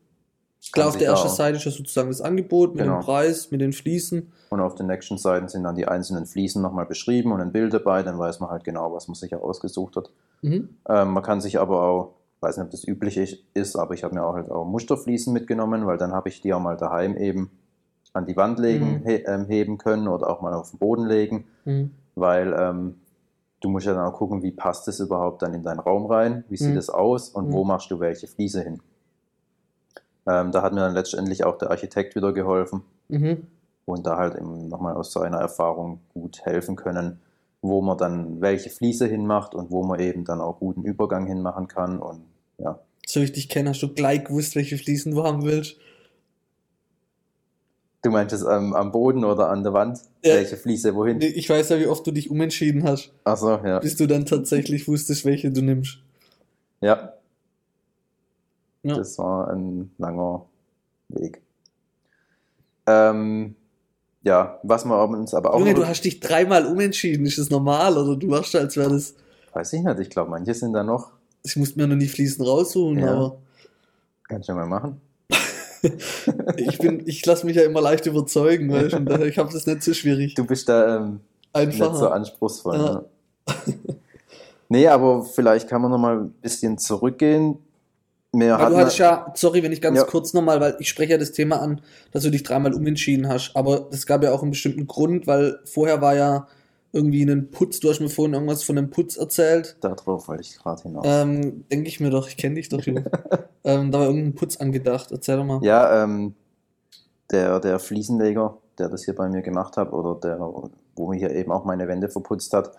Klar, 0.73 0.89
auf 0.89 0.97
der 0.97 1.09
ersten 1.09 1.29
Seite 1.29 1.59
ist 1.59 1.65
ja 1.67 1.71
sozusagen 1.71 2.09
das 2.09 2.23
Angebot 2.23 2.75
mit 2.75 2.85
Genau. 2.85 2.99
dem 3.01 3.05
Preis, 3.05 3.51
mit 3.51 3.61
den 3.61 3.73
Fliesen. 3.75 4.33
Und 4.49 4.61
auf 4.61 4.75
den 4.75 4.87
nächsten 4.87 5.19
Seiten 5.19 5.49
sind 5.49 5.63
dann 5.65 5.77
die 5.77 5.87
einzelnen 5.87 6.25
Fliesen 6.25 6.63
nochmal 6.63 6.87
beschrieben 6.87 7.31
und 7.33 7.41
ein 7.43 7.53
Bild 7.53 7.75
dabei, 7.75 8.03
dann 8.03 8.19
weiß 8.19 8.41
man 8.41 8.49
halt 8.51 8.65
genau, 8.65 8.93
was 8.93 9.07
man 9.07 9.15
sich 9.15 9.31
ja 9.33 9.39
ausgesucht 9.39 9.97
hat. 9.97 10.11
Mhm. 10.41 10.71
Ähm, 10.89 11.11
man 11.11 11.23
kann 11.23 11.43
sich 11.43 11.61
aber 11.61 11.83
auch, 11.83 12.15
weiß 12.41 12.57
nicht, 12.57 12.65
ob 12.65 12.71
das 12.71 12.89
üblich 12.89 13.19
ich- 13.19 13.47
ist, 13.55 13.77
aber 13.77 13.93
ich 13.95 14.03
habe 14.03 14.15
mir 14.15 14.25
auch 14.25 14.35
halt 14.35 14.51
auch 14.51 14.65
Musterfliesen 14.65 15.35
mitgenommen, 15.35 15.87
weil 15.87 15.99
dann 15.99 16.13
habe 16.13 16.31
ich 16.31 16.41
die 16.41 16.53
auch 16.55 16.61
mal 16.61 16.77
daheim 16.77 17.17
eben 17.19 17.51
an 18.17 18.27
die 18.27 18.37
Wand 18.37 18.59
legen, 18.59 19.01
Mhm. 19.03 19.07
he 19.07 19.15
ähm, 19.27 19.45
heben 19.47 19.79
können 19.79 20.09
oder 20.09 20.29
auch 20.31 20.41
mal 20.41 20.55
auf 20.55 20.71
den 20.71 20.79
Boden 20.79 21.07
legen, 21.07 21.45
Mhm. 21.65 21.91
weil 22.15 22.55
ähm, 22.59 22.95
du 23.61 23.69
musst 23.69 23.87
ja 23.87 23.93
dann 23.95 24.07
auch 24.07 24.15
gucken, 24.17 24.43
wie 24.43 24.51
passt 24.53 24.89
es 24.89 25.01
überhaupt 25.01 25.43
dann 25.43 25.55
in 25.55 25.63
deinen 25.63 25.81
Raum 25.81 26.07
rein, 26.07 26.45
wie 26.49 26.57
sieht 26.57 26.73
Mhm. 26.73 26.79
es 26.79 26.91
aus 26.91 27.29
und 27.29 27.49
Mhm. 27.49 27.53
wo 27.53 27.65
machst 27.65 27.91
du 27.91 28.01
welche 28.01 28.27
Fliese 28.27 28.63
hin. 28.63 28.81
Ähm, 30.29 30.51
da 30.51 30.63
hat 30.63 30.73
mir 30.73 30.81
dann 30.81 30.95
letztendlich 30.95 31.45
auch 31.45 31.57
der 31.59 31.71
Architekt 31.71 32.17
wieder 32.17 32.33
geholfen 32.33 32.83
Mhm. 33.09 33.47
und 33.85 34.07
da 34.07 34.17
halt 34.17 34.35
eben 34.35 34.69
nochmal 34.69 34.95
aus 34.97 35.13
seiner 35.13 35.39
Erfahrung 35.39 36.01
gut 36.15 36.41
helfen 36.45 36.75
können, 36.77 37.21
wo 37.63 37.81
man 37.83 37.97
dann 37.99 38.41
welche 38.41 38.71
Fliese 38.71 39.07
hinmacht 39.07 39.55
und 39.55 39.71
wo 39.71 39.85
man 39.85 40.01
eben 40.01 40.25
dann 40.25 40.41
auch 40.41 40.59
guten 40.59 40.83
Übergang 40.83 41.27
hinmachen 41.27 41.69
kann 41.69 41.99
und 42.01 42.23
ja. 42.59 42.79
So 43.07 43.21
wie 43.21 43.25
ich 43.25 43.33
dich 43.33 43.49
kenne, 43.49 43.71
hast 43.71 43.83
du 43.83 43.93
gleich 43.93 44.25
gewusst, 44.25 44.57
welche 44.57 44.79
Fliesen 44.79 45.13
du 45.13 45.23
haben 45.23 45.45
willst. 45.45 45.77
Du 48.07 48.13
meinst 48.13 48.33
es 48.33 48.45
am, 48.45 48.93
Boden 48.93 49.25
oder 49.25 49.49
an 49.51 49.65
der 49.65 49.73
Wand? 49.73 49.99
Ja. 50.25 50.35
Welche 50.35 50.57
Fliese 50.57 50.95
wohin? 50.95 51.21
Ich 51.21 51.51
weiß 51.51 51.71
ja, 51.71 51.81
wie 51.81 51.87
oft 51.89 52.07
du 52.07 52.13
dich 52.13 52.31
umentschieden 52.31 52.85
hast, 52.85 53.11
Achso, 53.25 53.57
ja. 53.65 53.81
bis 53.81 53.97
du 53.97 54.07
dann 54.07 54.25
tatsächlich 54.25 54.87
wusstest, 54.87 55.25
welche 55.25 55.51
du 55.51 55.61
nimmst. 55.61 55.99
Ja, 56.81 57.15
Ja. 58.85 58.97
das 58.97 59.19
war 59.19 59.49
ein 59.51 59.91
langer 59.99 60.47
Weg. 61.09 61.43
Ähm, 62.87 63.57
ja, 64.23 64.61
was 64.63 64.85
wir 64.85 65.03
uns 65.09 65.35
aber 65.35 65.53
auch 65.55 65.59
Junge, 65.59 65.75
du 65.75 65.85
hast 65.87 66.03
dich 66.03 66.21
dreimal 66.21 66.65
umentschieden. 66.67 67.27
Ist 67.27 67.39
das 67.39 67.51
normal? 67.51 67.99
Oder 67.99 68.15
du 68.17 68.29
machst, 68.29 68.55
als 68.55 68.77
wäre 68.77 68.91
das. 68.91 69.15
weiß 69.53 69.73
ich 69.73 69.83
nicht, 69.83 69.99
ich 69.99 70.11
glaube, 70.11 70.31
manche 70.31 70.55
sind 70.55 70.73
da 70.75 70.85
noch. 70.85 71.11
Ich 71.43 71.57
musste 71.57 71.79
mir 71.81 71.89
noch 71.89 71.97
nie 71.97 72.07
Fliesen 72.07 72.45
raussuchen, 72.47 73.01
Ja. 73.01 73.15
aber 73.15 73.39
Kannst 74.29 74.49
du 74.49 74.53
mal 74.55 74.67
machen. 74.67 75.01
Ich 76.57 76.79
bin, 76.79 77.03
ich 77.07 77.25
lasse 77.27 77.47
mich 77.47 77.57
ja 77.57 77.63
immer 77.63 77.81
leicht 77.81 78.07
überzeugen, 78.07 78.71
weißt 78.73 78.95
du, 78.95 79.01
daher, 79.01 79.27
ich 79.27 79.39
habe 79.39 79.53
das 79.53 79.67
nicht 79.67 79.83
so 79.83 79.95
schwierig. 79.95 80.35
Du 80.35 80.45
bist 80.45 80.69
da 80.69 80.97
ähm, 80.97 81.21
nicht 81.57 81.79
so 81.79 81.85
Einfacher. 81.85 82.13
anspruchsvoll. 82.13 82.77
Ja. 82.77 82.93
Ne? 82.93 83.05
nee, 84.69 84.89
aber 84.89 85.25
vielleicht 85.25 85.69
kann 85.69 85.83
man 85.83 85.91
noch 85.91 85.99
mal 85.99 86.19
ein 86.19 86.31
bisschen 86.43 86.79
zurückgehen. 86.79 87.59
Wir 88.33 88.57
Aber 88.57 88.71
du 88.71 88.77
hattest 88.77 88.99
ja, 88.99 89.33
sorry, 89.35 89.63
wenn 89.63 89.73
ich 89.73 89.81
ganz 89.81 89.99
Ja. 89.99 90.05
kurz 90.05 90.35
nochmal, 90.35 90.61
weil 90.61 90.77
ich 90.79 90.89
spreche 90.89 91.13
ja 91.13 91.19
das 91.19 91.33
Thema 91.33 91.61
an, 91.63 91.81
dass 92.13 92.23
du 92.23 92.31
dich 92.31 92.43
dreimal 92.43 92.75
umentschieden 92.75 93.29
hast. 93.29 93.53
Aber 93.55 93.89
das 93.91 94.05
gab 94.07 94.23
ja 94.23 94.33
auch 94.33 94.43
einen 94.43 94.51
bestimmten 94.51 94.87
Grund, 94.87 95.27
weil 95.27 95.59
vorher 95.65 96.03
war 96.03 96.15
ja 96.15 96.47
irgendwie 96.97 97.23
ein 97.23 97.51
Putz, 97.51 97.79
du 97.81 97.89
hast 97.91 98.01
mir 98.01 98.09
vorhin 98.09 98.35
irgendwas 98.35 98.63
von 98.65 98.77
einem 98.77 98.91
Putz 98.91 99.17
erzählt. 99.17 99.77
Darauf 99.81 100.27
wollte 100.29 100.43
ich 100.43 100.57
gerade 100.59 100.83
hinaus. 100.83 101.05
Ähm, 101.07 101.65
Denke 101.71 101.89
ich 101.89 102.01
mir 102.01 102.11
doch, 102.11 102.27
ich 102.29 102.37
kenne 102.37 102.57
dich 102.57 102.69
doch, 102.69 102.81
Junge. 102.83 103.05
ähm, 103.65 103.91
da 103.93 104.01
war 104.01 104.07
irgendein 104.07 104.35
Putz 104.35 104.57
angedacht. 104.57 105.13
Erzähl 105.13 105.37
doch 105.37 105.45
mal. 105.45 105.61
Ja, 105.63 106.03
ähm, 106.03 106.35
der, 107.31 107.61
der 107.61 107.79
Fliesenleger, 107.79 108.57
der 108.79 108.89
das 108.89 109.05
hier 109.05 109.15
bei 109.15 109.29
mir 109.29 109.43
gemacht 109.43 109.77
hat, 109.77 109.93
oder 109.93 110.19
der, 110.21 110.39
wo 110.41 111.09
mir 111.09 111.19
hier 111.19 111.31
eben 111.31 111.53
auch 111.53 111.65
meine 111.65 111.87
Wände 111.89 112.09
verputzt 112.09 112.53
hat, 112.53 112.73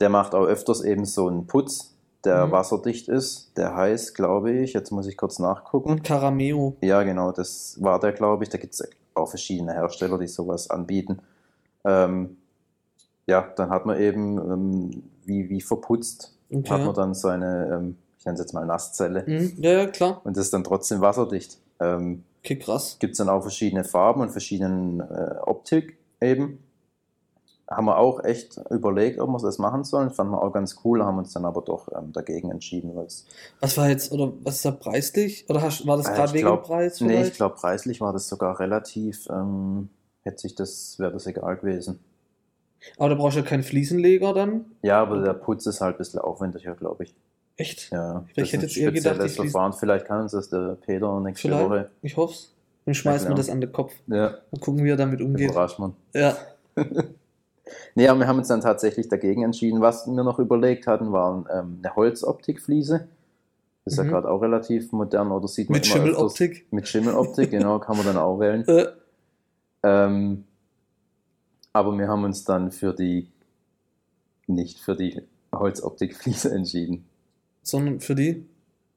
der 0.00 0.08
macht 0.08 0.34
auch 0.34 0.44
öfters 0.46 0.82
eben 0.82 1.04
so 1.04 1.28
einen 1.28 1.46
Putz, 1.46 1.94
der 2.24 2.46
Mhm. 2.46 2.52
wasserdicht 2.52 3.08
ist. 3.08 3.52
Der 3.56 3.74
heißt, 3.74 4.14
glaube 4.14 4.52
ich, 4.52 4.72
jetzt 4.74 4.90
muss 4.90 5.06
ich 5.06 5.16
kurz 5.16 5.38
nachgucken. 5.38 6.02
Carameo. 6.02 6.76
Ja, 6.82 7.02
genau, 7.02 7.32
das 7.32 7.76
war 7.80 7.98
der, 8.00 8.12
glaube 8.12 8.44
ich. 8.44 8.50
Da 8.50 8.58
gibt 8.58 8.74
es 8.74 8.82
auch 9.14 9.28
verschiedene 9.28 9.72
Hersteller, 9.72 10.18
die 10.18 10.26
sowas 10.28 10.70
anbieten. 10.70 11.18
Ähm, 11.84 12.36
ja, 13.26 13.48
dann 13.56 13.70
hat 13.70 13.86
man 13.86 14.00
eben 14.00 14.38
ähm, 14.38 15.02
wie, 15.24 15.48
wie 15.48 15.60
verputzt, 15.60 16.36
Okay. 16.50 16.68
hat 16.70 16.84
man 16.84 16.94
dann 16.94 17.14
seine, 17.14 17.70
ähm, 17.72 17.96
ich 18.18 18.24
nenne 18.26 18.34
es 18.34 18.40
jetzt 18.40 18.52
mal 18.52 18.66
Nasszelle. 18.66 19.24
Mhm, 19.26 19.54
ja, 19.58 19.70
ja, 19.72 19.86
klar. 19.86 20.20
Und 20.24 20.36
das 20.36 20.44
ist 20.46 20.52
dann 20.54 20.64
trotzdem 20.64 21.00
wasserdicht. 21.00 21.58
Ähm, 21.80 22.24
Okay, 22.44 22.58
krass. 22.58 22.96
gibt 22.98 23.12
es 23.12 23.18
dann 23.18 23.28
auch 23.28 23.42
verschiedene 23.42 23.84
Farben 23.84 24.20
und 24.20 24.30
verschiedenen 24.30 25.00
äh, 25.00 25.36
Optik 25.46 25.96
eben. 26.20 26.58
Haben 27.70 27.86
wir 27.86 27.96
auch 27.96 28.22
echt 28.24 28.60
überlegt, 28.70 29.18
ob 29.20 29.30
wir 29.30 29.38
das 29.38 29.58
machen 29.58 29.84
sollen. 29.84 30.10
Fanden 30.10 30.32
wir 30.32 30.42
auch 30.42 30.52
ganz 30.52 30.76
cool, 30.84 31.02
haben 31.04 31.16
uns 31.18 31.32
dann 31.32 31.44
aber 31.46 31.62
doch 31.62 31.88
ähm, 31.96 32.12
dagegen 32.12 32.50
entschieden, 32.50 32.94
weil 32.96 33.06
es. 33.06 33.24
Was 33.60 33.78
war 33.78 33.88
jetzt, 33.88 34.12
oder 34.12 34.32
was 34.42 34.56
ist 34.56 34.64
da 34.66 34.72
preislich? 34.72 35.46
Oder 35.48 35.62
hast, 35.62 35.86
war 35.86 35.96
das 35.96 36.08
Äh, 36.08 36.14
gerade 36.14 36.32
wegen 36.34 36.46
glaub- 36.46 36.64
Preis? 36.64 37.00
Nee, 37.00 37.08
vielleicht? 37.08 37.30
ich 37.30 37.36
glaube, 37.36 37.54
preislich 37.54 38.00
war 38.00 38.12
das 38.12 38.28
sogar 38.28 38.58
relativ, 38.60 39.26
ähm, 39.30 39.88
hätte 40.22 40.38
sich 40.42 40.54
das, 40.54 40.98
wäre 40.98 41.12
das 41.12 41.26
egal 41.26 41.56
gewesen. 41.56 42.00
Aber 42.98 43.08
da 43.10 43.14
brauchst 43.14 43.36
du 43.36 43.40
ja 43.40 43.46
keinen 43.46 43.62
Fliesenleger 43.62 44.32
dann. 44.34 44.64
Ja, 44.82 45.00
aber 45.02 45.20
der 45.22 45.34
Putz 45.34 45.66
ist 45.66 45.80
halt 45.80 45.96
ein 45.96 45.98
bisschen 45.98 46.20
aufwendiger, 46.20 46.74
glaube 46.74 47.04
ich. 47.04 47.14
Echt? 47.56 47.90
Ja, 47.92 48.24
Ich 48.28 48.34
das 48.34 48.52
hätte 48.52 48.66
ist 48.66 48.76
jetzt 48.76 48.82
eher 48.84 48.92
gedacht, 48.92 49.16
Fliesen- 49.16 49.36
Verfahren. 49.50 49.72
Vielleicht 49.72 50.06
kann 50.06 50.22
uns 50.22 50.32
das 50.32 50.48
der 50.48 50.76
Peter 50.84 51.20
nächste 51.20 51.48
Vielleicht. 51.48 51.64
Woche. 51.64 51.90
Ich 52.02 52.16
hoff's. 52.16 52.52
Dann 52.84 52.94
schmeißen 52.94 53.26
wir 53.26 53.34
genau. 53.34 53.36
das 53.36 53.50
an 53.50 53.60
den 53.60 53.70
Kopf. 53.72 53.92
Ja, 54.08 54.38
Mal 54.50 54.60
gucken, 54.60 54.82
wie 54.84 54.90
er 54.90 54.96
damit 54.96 55.20
umgeht. 55.20 55.50
überrascht 55.50 55.78
man. 55.78 55.94
Ja. 56.14 56.36
Nee, 57.94 58.08
aber 58.08 58.20
wir 58.20 58.26
haben 58.26 58.38
uns 58.38 58.48
dann 58.48 58.60
tatsächlich 58.60 59.08
dagegen 59.08 59.44
entschieden. 59.44 59.80
Was 59.80 60.06
wir 60.06 60.12
noch 60.24 60.38
überlegt 60.38 60.86
hatten, 60.86 61.12
waren 61.12 61.46
ähm, 61.50 61.78
eine 61.82 61.94
Holzoptikfliese. 61.94 63.08
Das 63.84 63.94
ist 63.94 63.98
Mhm. 63.98 64.04
ja 64.06 64.10
gerade 64.12 64.30
auch 64.30 64.42
relativ 64.42 64.92
modern 64.92 65.30
oder 65.30 65.48
sieht 65.48 65.70
man 65.70 65.76
Mit 65.78 65.84
öfters. 65.86 65.96
Schimmeloptik. 66.02 66.66
Mit 66.70 66.88
Schimmeloptik, 66.88 67.50
genau, 67.50 67.78
kann 67.78 67.96
man 67.96 68.04
dann 68.06 68.16
auch 68.18 68.38
wählen. 68.40 68.64
Äh, 68.68 68.86
Ähm, 69.84 70.44
aber 71.72 71.96
wir 71.98 72.08
haben 72.08 72.24
uns 72.24 72.44
dann 72.44 72.70
für 72.70 72.92
die, 72.94 73.28
nicht 74.46 74.78
für 74.80 74.96
die 74.96 75.22
Holzoptikfliese 75.54 76.50
entschieden. 76.54 77.04
sondern 77.62 78.00
für 78.00 78.14
die. 78.14 78.46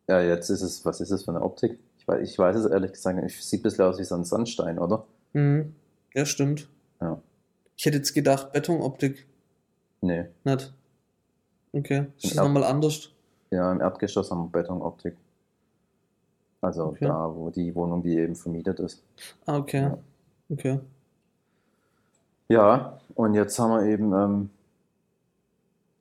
Ja, 0.08 0.22
jetzt 0.22 0.50
ist 0.50 0.62
es, 0.62 0.86
was 0.86 1.02
ist 1.02 1.12
es 1.12 1.24
für 1.24 1.32
eine 1.32 1.42
Optik? 1.42 1.80
Ich 1.98 2.08
weiß, 2.08 2.30
ich 2.30 2.38
weiß 2.38 2.56
es 2.58 2.66
ehrlich 2.68 2.92
gesagt 2.94 3.22
nicht. 3.22 3.44
Sieht 3.44 3.62
ein 3.62 3.64
bisschen 3.64 3.86
aus 3.86 3.98
wie 4.00 4.04
so 4.04 4.16
ein 4.16 4.24
Sandstein, 4.24 4.78
oder? 4.78 5.06
Mhm. 5.34 5.74
Ja, 6.14 6.26
stimmt. 6.26 6.70
Ja. 7.02 7.20
Ich 7.76 7.86
hätte 7.86 7.98
jetzt 7.98 8.14
gedacht, 8.14 8.54
Betonoptik. 8.54 9.26
Nee. 10.02 10.26
Nicht. 10.44 10.74
Okay. 11.74 12.06
Ist 12.18 12.26
das 12.32 12.36
nochmal 12.36 12.64
anders? 12.64 13.10
Ja, 13.52 13.72
im 13.72 13.82
Erdgeschoss 13.82 14.30
haben 14.32 14.44
wir 14.46 14.62
Betonoptik. 14.62 15.16
Also 16.62 16.86
Okay. 16.86 17.06
da, 17.06 17.36
wo 17.36 17.50
die 17.50 17.74
Wohnung, 17.76 18.02
die 18.04 18.18
eben 18.18 18.36
vermietet 18.36 18.80
ist. 18.80 19.04
Ah, 19.46 19.58
okay. 19.58 19.82
Ja. 19.82 19.98
Okay. 20.50 20.80
Ja, 22.48 23.00
und 23.16 23.34
jetzt 23.34 23.58
haben 23.60 23.72
wir 23.72 23.92
eben, 23.92 24.14
ähm, 24.14 24.50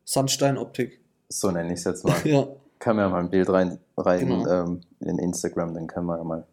Sandsteinoptik. 0.05 1.01
so 1.29 1.51
nenne 1.51 1.73
ich 1.73 1.79
es 1.81 1.85
jetzt 1.85 2.05
mal, 2.05 2.15
Ja. 2.25 2.47
kann 2.79 2.97
man 2.97 3.07
ja 3.07 3.09
mal 3.11 3.21
ein 3.21 3.31
Bild 3.31 3.49
rein, 3.51 3.79
rein 3.97 4.21
Genau. 4.29 4.47
ähm, 4.47 4.81
in 5.01 5.19
Instagram, 5.19 5.75
dann 5.75 5.87
können 5.87 6.07
wir 6.07 6.19
ja 6.19 6.25
mal 6.25 6.47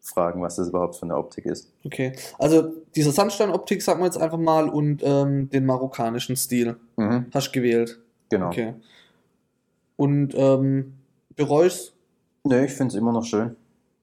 fragen, 0.00 0.42
was 0.42 0.56
das 0.56 0.68
überhaupt 0.68 0.96
für 0.96 1.02
eine 1.04 1.16
Optik 1.16 1.46
ist. 1.46 1.72
Okay. 1.84 2.12
Also 2.38 2.72
dieser 2.94 3.12
Sandsteinoptik, 3.12 3.82
sagen 3.82 4.00
wir 4.00 4.06
jetzt 4.06 4.18
einfach 4.18 4.38
mal, 4.38 4.68
und 4.68 5.00
ähm, 5.04 5.48
den 5.50 5.66
marokkanischen 5.66 6.36
Stil 6.36 6.76
Mhm, 6.96 7.26
hast 7.34 7.48
du 7.48 7.52
gewählt. 7.52 7.98
genau. 8.28 8.48
Okay. 8.48 8.74
Und 9.96 10.34
ähm, 10.36 10.94
bereust? 11.36 11.94
Nee, 12.44 12.64
ich 12.64 12.72
finde 12.72 12.92
es 12.92 12.98
immer 12.98 13.12
noch 13.12 13.24
schön. 13.24 13.54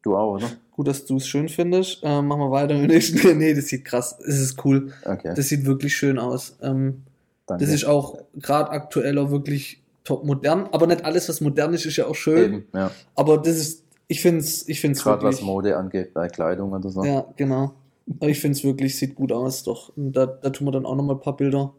Du 0.01 0.15
auch, 0.15 0.35
oder? 0.35 0.49
Gut, 0.79 0.87
dass 0.87 1.03
du 1.03 1.17
es 1.17 1.27
schön 1.27 1.49
findest. 1.49 1.99
Ähm, 2.03 2.27
machen 2.27 2.39
wir 2.39 2.51
weiter 2.51 2.77
mit 2.77 2.89
nächsten. 2.89 3.17
nee, 3.37 3.53
das 3.53 3.67
sieht 3.67 3.83
krass. 3.83 4.17
Es 4.25 4.39
ist 4.39 4.63
cool. 4.63 4.93
Okay, 5.03 5.33
Das 5.35 5.49
sieht 5.49 5.65
wirklich 5.65 5.93
schön 5.93 6.17
aus. 6.17 6.55
Ähm, 6.61 7.03
danke. 7.47 7.65
das 7.65 7.73
ist 7.73 7.83
auch 7.83 8.17
gerade 8.35 8.71
aktuell 8.71 9.17
auch 9.17 9.29
wirklich 9.29 9.81
top 10.05 10.23
modern. 10.23 10.69
Aber 10.71 10.87
nicht 10.87 11.03
alles, 11.03 11.27
was 11.27 11.41
modern 11.41 11.73
ist, 11.73 11.85
ist 11.85 11.97
ja 11.97 12.05
auch 12.07 12.15
schön. 12.15 12.53
Eben, 12.53 12.65
ja. 12.73 12.91
Aber 13.13 13.39
das 13.39 13.57
ist, 13.57 13.83
ich 14.07 14.21
finde 14.21 14.39
es 14.39 14.69
ich 14.69 14.79
find's 14.79 15.03
Gerade 15.03 15.23
was. 15.23 15.41
Mode 15.41 15.75
angeht, 15.75 16.13
bei 16.13 16.29
Kleidung 16.29 16.71
oder 16.71 16.89
so. 16.89 17.03
Ja, 17.03 17.25
genau. 17.35 17.73
Aber 18.17 18.29
ich 18.29 18.39
finde 18.39 18.57
es 18.57 18.63
wirklich, 18.63 18.97
sieht 18.97 19.15
gut 19.15 19.33
aus, 19.33 19.63
doch. 19.63 19.91
Und 19.97 20.13
da, 20.13 20.27
da 20.27 20.49
tun 20.49 20.65
wir 20.65 20.71
dann 20.71 20.85
auch 20.85 20.95
nochmal 20.95 21.17
ein 21.17 21.21
paar 21.21 21.35
Bilder 21.35 21.73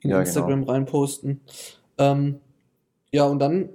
in 0.00 0.10
Ja, 0.10 0.20
Instagram 0.20 0.64
reinposten. 0.64 1.40
Ähm, 1.96 2.34
ja, 3.12 3.24
und 3.24 3.38
dann, 3.38 3.70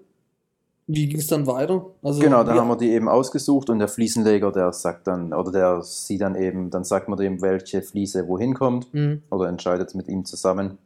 wie 0.93 1.07
ging 1.07 1.19
es 1.19 1.27
dann 1.27 1.47
weiter? 1.47 1.85
Also, 2.03 2.21
Genau, 2.21 2.43
dann 2.43 2.57
haben 2.59 2.67
wir 2.67 2.77
die 2.77 2.91
eben 2.91 3.07
ausgesucht 3.09 3.69
und 3.69 3.79
der 3.79 3.87
Fliesenleger, 3.87 4.51
der 4.51 4.73
sagt 4.73 5.07
dann, 5.07 5.33
oder 5.33 5.51
der 5.51 5.81
sieht 5.81 6.21
dann 6.21 6.35
eben, 6.35 6.69
dann 6.69 6.83
sagt 6.83 7.07
man 7.07 7.17
dem, 7.17 7.41
welche 7.41 7.81
Fliese 7.81 8.27
wohin 8.27 8.53
kommt 8.53 8.93
Mhm, 8.93 9.23
oder 9.31 9.47
entscheidet 9.47 9.87
es 9.89 9.95
mit 9.95 10.07
ihm 10.07 10.25
zusammen. 10.25 10.77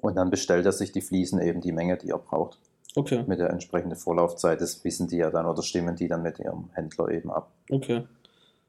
Und 0.00 0.16
dann 0.16 0.30
bestellt 0.30 0.66
er 0.66 0.72
sich 0.72 0.92
die 0.92 1.00
Fliesen 1.00 1.40
eben 1.40 1.60
die 1.60 1.72
Menge, 1.72 1.96
die 1.96 2.10
er 2.10 2.18
braucht, 2.18 2.58
okay, 2.94 3.24
mit 3.26 3.38
der 3.38 3.50
entsprechenden 3.50 3.96
Vorlaufzeit. 3.96 4.60
Das 4.60 4.84
wissen 4.84 5.08
die 5.08 5.16
ja 5.16 5.30
dann 5.30 5.46
oder 5.46 5.62
stimmen 5.62 5.96
die 5.96 6.08
dann 6.08 6.22
mit 6.22 6.38
ihrem 6.38 6.68
Händler 6.74 7.08
eben 7.10 7.30
ab. 7.30 7.50
okay. 7.70 8.04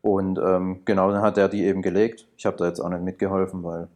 Und 0.01 0.37
ähm, 0.37 0.81
genau, 0.85 1.11
dann 1.11 1.23
hat 1.23 1.37
er 1.39 1.49
die 1.49 1.63
eben 1.65 1.81
gelegt. 1.81 2.27
Ich 2.37 2.45
habe 2.45 2.55
da 2.57 2.67
jetzt 2.67 2.79
auch 2.79 2.89
nicht 2.89 3.01
mitgeholfen, 3.01 3.63
weil 3.63 3.87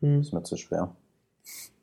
Mhm. 0.00 0.18
es 0.20 0.30
mir 0.32 0.42
zu 0.42 0.56
schwer. 0.58 0.90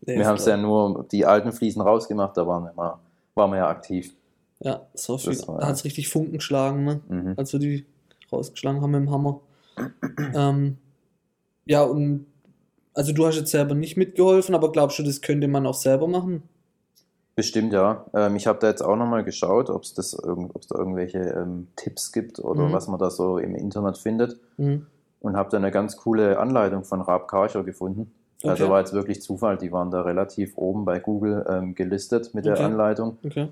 Nee, 0.06 0.14
wir 0.16 0.22
ist 0.22 0.28
haben 0.28 0.36
es 0.38 0.46
ja 0.46 0.56
nur 0.58 1.06
die 1.12 1.26
alten 1.26 1.52
Fliesen 1.52 1.82
rausgemacht, 1.82 2.38
da 2.38 2.46
waren 2.46 2.64
wir, 2.64 2.74
mal, 2.74 3.00
waren 3.36 3.52
wir 3.52 3.58
ja 3.58 3.70
aktiv. 3.70 4.14
Ja, 4.64 4.88
war 5.08 5.20
viel. 5.20 5.48
war- 5.48 5.60
da 5.60 5.68
hat 5.68 5.76
es 5.76 5.84
richtig 5.86 6.08
Funken 6.10 6.34
geschlagen, 6.34 6.84
ne? 6.86 7.02
Mhm. 7.10 7.34
als 7.38 7.52
wir 7.54 7.60
die 7.60 7.86
rausgeschlagen 8.32 8.82
haben 8.82 8.92
mit 8.92 9.02
dem 9.02 9.12
Hammer. 9.12 9.42
ähm, 10.36 10.78
ja, 11.66 11.84
und 11.84 12.26
also 12.94 13.14
du 13.14 13.26
hast 13.26 13.38
jetzt 13.38 13.52
selber 13.52 13.74
nicht 13.76 13.98
mitgeholfen, 13.98 14.54
aber 14.56 14.72
glaubst 14.72 15.00
du, 15.00 15.04
das 15.04 15.22
könnte 15.22 15.48
man 15.48 15.66
auch 15.66 15.74
selber 15.74 16.08
machen? 16.08 16.44
Bestimmt, 17.36 17.72
ja. 17.74 18.06
Ähm, 18.14 18.36
ich 18.36 18.46
habe 18.46 18.60
da 18.60 18.68
jetzt 18.68 18.82
auch 18.84 18.98
nochmal 18.98 19.24
geschaut, 19.24 19.70
ob 19.70 19.84
es 19.84 19.94
das 19.94 20.18
ob's 20.22 20.68
da 20.68 20.78
irgendwelche 20.78 21.20
ähm, 21.20 21.68
Tipps 21.78 22.12
gibt 22.12 22.40
oder 22.40 22.68
Mhm. 22.68 22.74
was 22.74 22.88
man 22.88 23.00
da 23.00 23.10
so 23.10 23.38
im 23.38 23.56
Internet 23.56 23.98
findet. 23.98 24.38
Mhm. 24.58 24.86
Und 25.22 25.38
habe 25.38 25.50
da 25.50 25.58
eine 25.58 25.72
ganz 25.72 25.98
coole 25.98 26.40
Anleitung 26.40 26.84
von 26.84 27.00
Raab 27.02 27.28
Karcher 27.28 27.64
gefunden. 27.64 28.12
Also 28.44 28.64
Okay. 28.66 28.72
war 28.74 28.80
jetzt 28.80 28.92
wirklich 28.94 29.22
Zufall, 29.22 29.58
die 29.58 29.72
waren 29.72 29.92
da 29.92 30.02
relativ 30.02 30.58
oben 30.58 30.84
bei 30.84 31.00
Google 31.00 31.46
ähm, 31.48 31.76
gelistet 31.76 32.34
mit 32.34 32.46
der 32.46 32.54
Okay. 32.56 32.64
Anleitung. 32.64 33.18
Okay. 33.24 33.50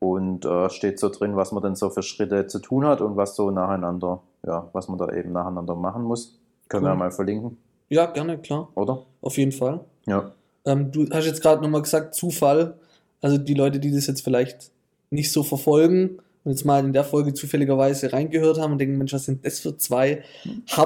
Und 0.00 0.44
äh, 0.44 0.70
steht 0.70 1.00
so 1.00 1.08
drin, 1.08 1.34
was 1.36 1.50
man 1.52 1.62
denn 1.62 1.74
so 1.74 1.90
für 1.90 2.02
Schritte 2.02 2.46
zu 2.46 2.60
tun 2.60 2.84
hat 2.86 3.00
und 3.00 3.16
was 3.16 3.34
so 3.34 3.50
nacheinander, 3.50 4.20
ja, 4.46 4.68
was 4.72 4.88
man 4.88 4.96
da 4.98 5.08
eben 5.12 5.32
nacheinander 5.32 5.74
machen 5.74 6.02
muss. 6.04 6.38
Können 6.68 6.84
wir 6.84 6.90
Cool. 6.90 6.94
ja 6.94 6.98
mal 6.98 7.10
verlinken, 7.10 7.56
Ja, 7.88 8.06
gerne, 8.06 8.38
klar. 8.38 8.68
oder? 8.76 9.02
Auf 9.22 9.36
jeden 9.38 9.50
Fall. 9.52 9.80
Ja. 10.06 10.30
Ähm, 10.64 10.92
du 10.92 11.06
hast 11.10 11.24
jetzt 11.26 11.42
gerade 11.42 11.62
nochmal 11.62 11.82
gesagt, 11.82 12.14
Zufall. 12.14 12.74
Also 13.20 13.38
die 13.38 13.54
Leute, 13.54 13.80
die 13.80 13.90
das 13.92 14.06
jetzt 14.06 14.22
vielleicht 14.22 14.70
nicht 15.10 15.32
so 15.32 15.42
verfolgen 15.42 16.18
und 16.44 16.52
jetzt 16.52 16.64
mal 16.64 16.84
in 16.84 16.92
der 16.92 17.02
Folge 17.04 17.34
zufälligerweise 17.34 18.12
reingehört 18.12 18.60
haben 18.60 18.72
und 18.72 18.78
denken, 18.78 18.98
Mensch, 18.98 19.12
was 19.12 19.24
sind 19.24 19.44
das 19.44 19.58
für 19.60 19.76
zwei 19.78 20.22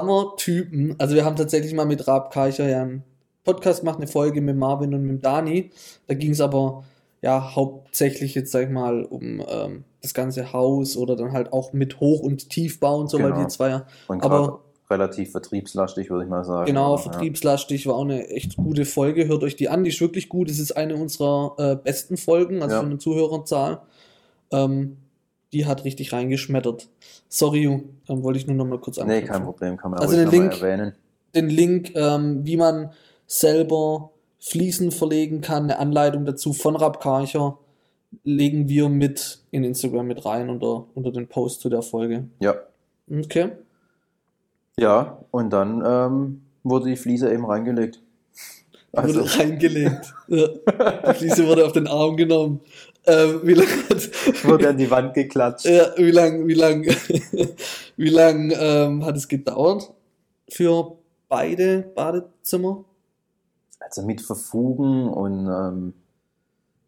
Hammer-Typen? 0.07 0.95
Also 0.99 1.15
wir 1.15 1.25
haben 1.25 1.37
tatsächlich 1.37 1.75
mal 1.75 1.85
mit 1.85 2.07
Raab 2.09 2.33
Karcher 2.33 2.69
ja 2.69 2.83
einen 2.83 3.03
Podcast 3.45 3.81
gemacht, 3.81 3.99
eine 3.99 4.07
Folge 4.07 4.41
mit 4.41 4.57
Marvin 4.57 4.95
und 4.95 5.03
mit 5.05 5.25
Dani. 5.25 5.71
Da 6.07 6.15
ging 6.15 6.31
es 6.31 6.41
aber 6.41 6.85
ja 7.23 7.55
hauptsächlich 7.55 8.35
jetzt, 8.35 8.53
sag 8.53 8.65
ich 8.65 8.71
mal, 8.71 9.05
um 9.05 9.43
ähm, 9.49 9.85
das 10.03 10.13
ganze 10.15 10.53
Haus 10.53 10.97
oder 10.97 11.17
dann 11.17 11.33
halt 11.33 11.53
auch 11.53 11.73
mit 11.73 12.01
Hoch- 12.01 12.21
und 12.21 12.51
Tiefbau 12.51 12.99
und 12.99 13.09
so, 13.09 13.19
weil 13.21 13.31
Genau. 13.33 13.43
die 13.45 13.49
zwei 13.49 13.69
ja 13.71 13.87
Und 14.09 14.23
Aber- 14.25 14.61
relativ 14.91 15.31
vertriebslastig, 15.31 16.11
würde 16.11 16.25
ich 16.25 16.31
mal 16.31 16.45
sagen. 16.45 16.67
Genau, 16.67 16.99
vertriebslastig 16.99 17.87
war 17.87 17.95
auch 17.95 18.05
eine 18.05 18.29
echt 18.29 18.57
gute 18.59 18.85
Folge. 18.85 19.27
Hört 19.27 19.43
euch 19.43 19.57
die 19.57 19.71
an, 19.71 19.85
die 19.85 19.91
ist 19.91 20.01
wirklich 20.03 20.29
gut. 20.29 20.51
Es 20.51 20.59
ist 20.59 20.73
eine 20.73 20.97
unserer 20.97 21.55
äh, 21.59 21.77
besten 21.77 22.19
Folgen, 22.19 22.61
also 22.63 22.75
Ja. 22.75 22.81
von 22.83 22.91
der 22.91 22.99
Zuhörerzahl. 22.99 23.81
Ähm, 24.51 24.99
die 25.55 25.65
hat 25.67 25.85
richtig 25.85 26.13
reingeschmettert. 26.13 26.89
Sorry, 27.29 27.61
Ju, 27.63 27.81
ähm, 28.09 28.23
wollte 28.23 28.39
ich 28.39 28.47
nur 28.47 28.57
noch 28.57 28.67
mal 28.67 28.79
kurz 28.81 28.97
Nee, 28.97 29.03
anknüpfen. 29.03 29.29
kein 29.29 29.45
Problem, 29.45 29.77
kann 29.79 29.93
man 29.93 30.01
Also 30.01 30.17
den 30.17 30.31
Link- 30.31 30.61
erwähnen. 30.61 30.93
Den 31.35 31.49
Link, 31.49 31.93
ähm, 31.95 32.45
wie 32.45 32.57
man 32.59 32.91
selber 33.27 34.11
Fliesen 34.45 34.91
verlegen 34.91 35.41
kann, 35.41 35.65
eine 35.65 35.79
Anleitung 35.79 36.25
dazu 36.25 36.53
von 36.53 36.75
Rab 36.75 37.01
Karcher, 37.01 37.59
legen 38.25 38.69
wir 38.69 38.89
mit 38.89 39.39
in 39.53 39.63
Instagram 39.63 40.09
mit 40.09 40.27
rein 40.27 40.51
unter, 40.51 40.87
unter 40.95 41.13
den 41.13 41.29
Post 41.29 41.61
zu 41.61 41.69
der 41.69 41.83
Folge. 41.83 42.29
Ja. 42.41 42.57
Okay. 43.09 43.53
Ja, 44.77 45.21
und 45.31 45.51
dann 45.53 45.83
ähm, 45.87 46.43
wurde 46.65 46.91
die 46.91 46.97
Fliese 46.97 47.33
eben 47.33 47.47
reingelegt. 47.47 48.03
Also, 48.93 49.21
wurde 49.21 49.39
reingelegt. 49.39 50.13
ja. 50.27 50.49
Die 50.49 51.15
Fliese 51.15 51.47
wurde 51.47 51.65
auf 51.65 51.73
den 51.73 51.87
Arm 51.87 52.17
genommen. 52.17 52.61
Ähm, 53.07 53.41
wie 53.45 53.55
lange 53.55 53.71
hat, 53.91 54.45
wurde 54.45 54.71
an 54.71 54.77
die 54.77 54.91
Wand 54.91 55.15
geklatscht. 55.15 55.67
ja, 55.67 55.87
wie 55.97 56.11
lang, 56.11 56.49
wie 56.49 56.55
lang, 56.55 56.85
wie 57.97 58.11
lang 58.11 58.53
ähm, 58.59 59.05
hat 59.05 59.17
es 59.17 59.29
gedauert 59.29 59.93
für 60.49 60.97
beide 61.29 61.83
Badezimmer? 61.95 62.85
Also 63.85 64.03
mit 64.03 64.21
Verfugen 64.21 65.09
und 65.09 65.47
ähm, 65.47 65.95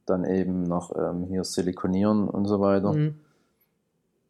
dann 0.07 0.25
eben 0.25 0.63
noch 0.63 0.95
ähm, 0.97 1.25
hier 1.25 1.45
silikonieren 1.45 2.29
und 2.29 2.47
so 2.47 2.61
weiter. 2.61 2.93
Mhm. 2.93 3.21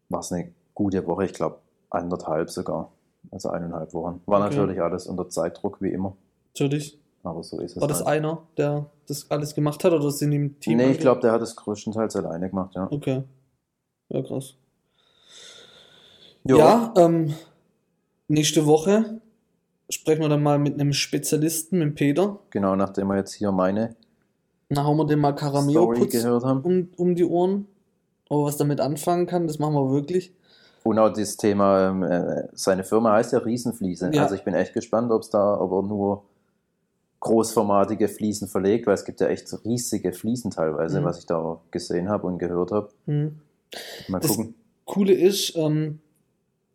War 0.08 0.20
es 0.20 0.32
eine 0.32 0.52
gute 0.74 1.06
Woche, 1.06 1.24
ich 1.26 1.32
glaube 1.32 1.58
anderthalb 1.90 2.50
sogar. 2.50 2.90
Also 3.30 3.48
eineinhalb 3.50 3.94
Wochen. 3.94 4.20
War 4.26 4.44
Okay. 4.46 4.56
natürlich 4.56 4.80
alles 4.82 5.06
unter 5.06 5.28
Zeitdruck 5.28 5.80
wie 5.80 5.88
immer. 5.90 6.16
Natürlich. 6.52 6.98
Aber 7.22 7.42
so 7.42 7.58
ist 7.60 7.76
es. 7.76 7.80
War 7.80 7.88
das 7.88 7.98
halt. 8.04 8.08
einer, 8.08 8.42
der 8.58 8.86
das 9.08 9.30
alles 9.30 9.54
gemacht 9.54 9.82
hat 9.82 9.92
oder 9.92 10.10
sind 10.10 10.32
im 10.32 10.60
Team? 10.60 10.76
Nee, 10.76 10.90
ich 10.92 10.98
glaube, 10.98 11.20
der 11.22 11.32
hat 11.32 11.40
es 11.40 11.56
größtenteils 11.56 12.16
alleine 12.16 12.50
gemacht, 12.50 12.74
ja. 12.74 12.86
Okay. 12.90 13.22
Ja, 14.10 14.22
krass. 14.22 14.54
Jo. 16.44 16.58
Ja, 16.58 16.92
ähm, 16.98 17.34
nächste 18.28 18.66
Woche 18.66 19.20
sprechen 19.94 20.22
wir 20.22 20.28
dann 20.28 20.42
mal 20.42 20.58
mit 20.58 20.74
einem 20.80 20.92
Spezialisten, 20.92 21.78
mit 21.78 21.94
Peter. 21.94 22.38
Genau, 22.50 22.76
nachdem 22.76 23.08
wir 23.08 23.16
jetzt 23.16 23.32
hier 23.34 23.52
meine 23.52 23.96
Dann 24.68 24.84
hauen 24.84 24.96
wir 24.96 25.06
den 25.06 25.20
mal 25.20 25.32
Carameo 25.32 25.88
gehört 25.88 26.44
haben. 26.44 26.60
um, 26.62 26.88
um 26.96 27.14
die 27.14 27.24
Ohren. 27.24 27.66
Aber 28.28 28.44
was 28.44 28.56
damit 28.56 28.80
anfangen 28.80 29.26
kann, 29.26 29.46
das 29.46 29.58
machen 29.58 29.74
wir 29.74 29.90
wirklich. 29.90 30.32
Und 30.82 30.98
auch 30.98 31.10
das 31.12 31.36
Thema, 31.36 31.88
ähm, 31.90 32.02
äh, 32.02 32.48
seine 32.52 32.84
Firma 32.84 33.12
heißt 33.12 33.32
ja 33.32 33.38
Riesenfliese. 33.38 34.10
Ja. 34.12 34.22
Also 34.24 34.34
ich 34.34 34.44
bin 34.44 34.54
echt 34.54 34.74
gespannt, 34.74 35.10
ob 35.12 35.22
es 35.22 35.30
da 35.30 35.54
aber 35.54 35.82
nur 35.82 36.24
großformatige 37.20 38.08
Fliesen 38.08 38.48
verlegt, 38.48 38.86
weil 38.86 38.94
es 38.94 39.04
gibt 39.04 39.20
ja 39.20 39.28
echt 39.28 39.48
riesige 39.64 40.12
Fliesen 40.12 40.50
teilweise, 40.50 41.00
Mhm. 41.00 41.04
was 41.04 41.18
ich 41.18 41.26
da 41.26 41.58
gesehen 41.70 42.08
habe 42.10 42.26
und 42.26 42.38
gehört 42.38 42.70
habe. 42.70 42.90
Hm. 43.06 43.40
Mal 44.08 44.20
Das- 44.20 44.30
gucken. 44.30 44.54
Coole 44.84 45.14
ist, 45.14 45.56
ähm, 45.56 46.00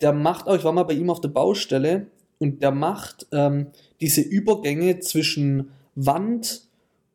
der 0.01 0.13
macht 0.13 0.47
auch, 0.47 0.55
ich 0.55 0.63
war 0.63 0.71
mal 0.71 0.83
bei 0.83 0.93
ihm 0.93 1.09
auf 1.11 1.21
der 1.21 1.29
Baustelle 1.29 2.07
und 2.39 2.61
der 2.63 2.71
macht 2.71 3.27
ähm, 3.31 3.67
diese 4.01 4.21
Übergänge 4.21 4.99
zwischen 4.99 5.71
Wand 5.95 6.63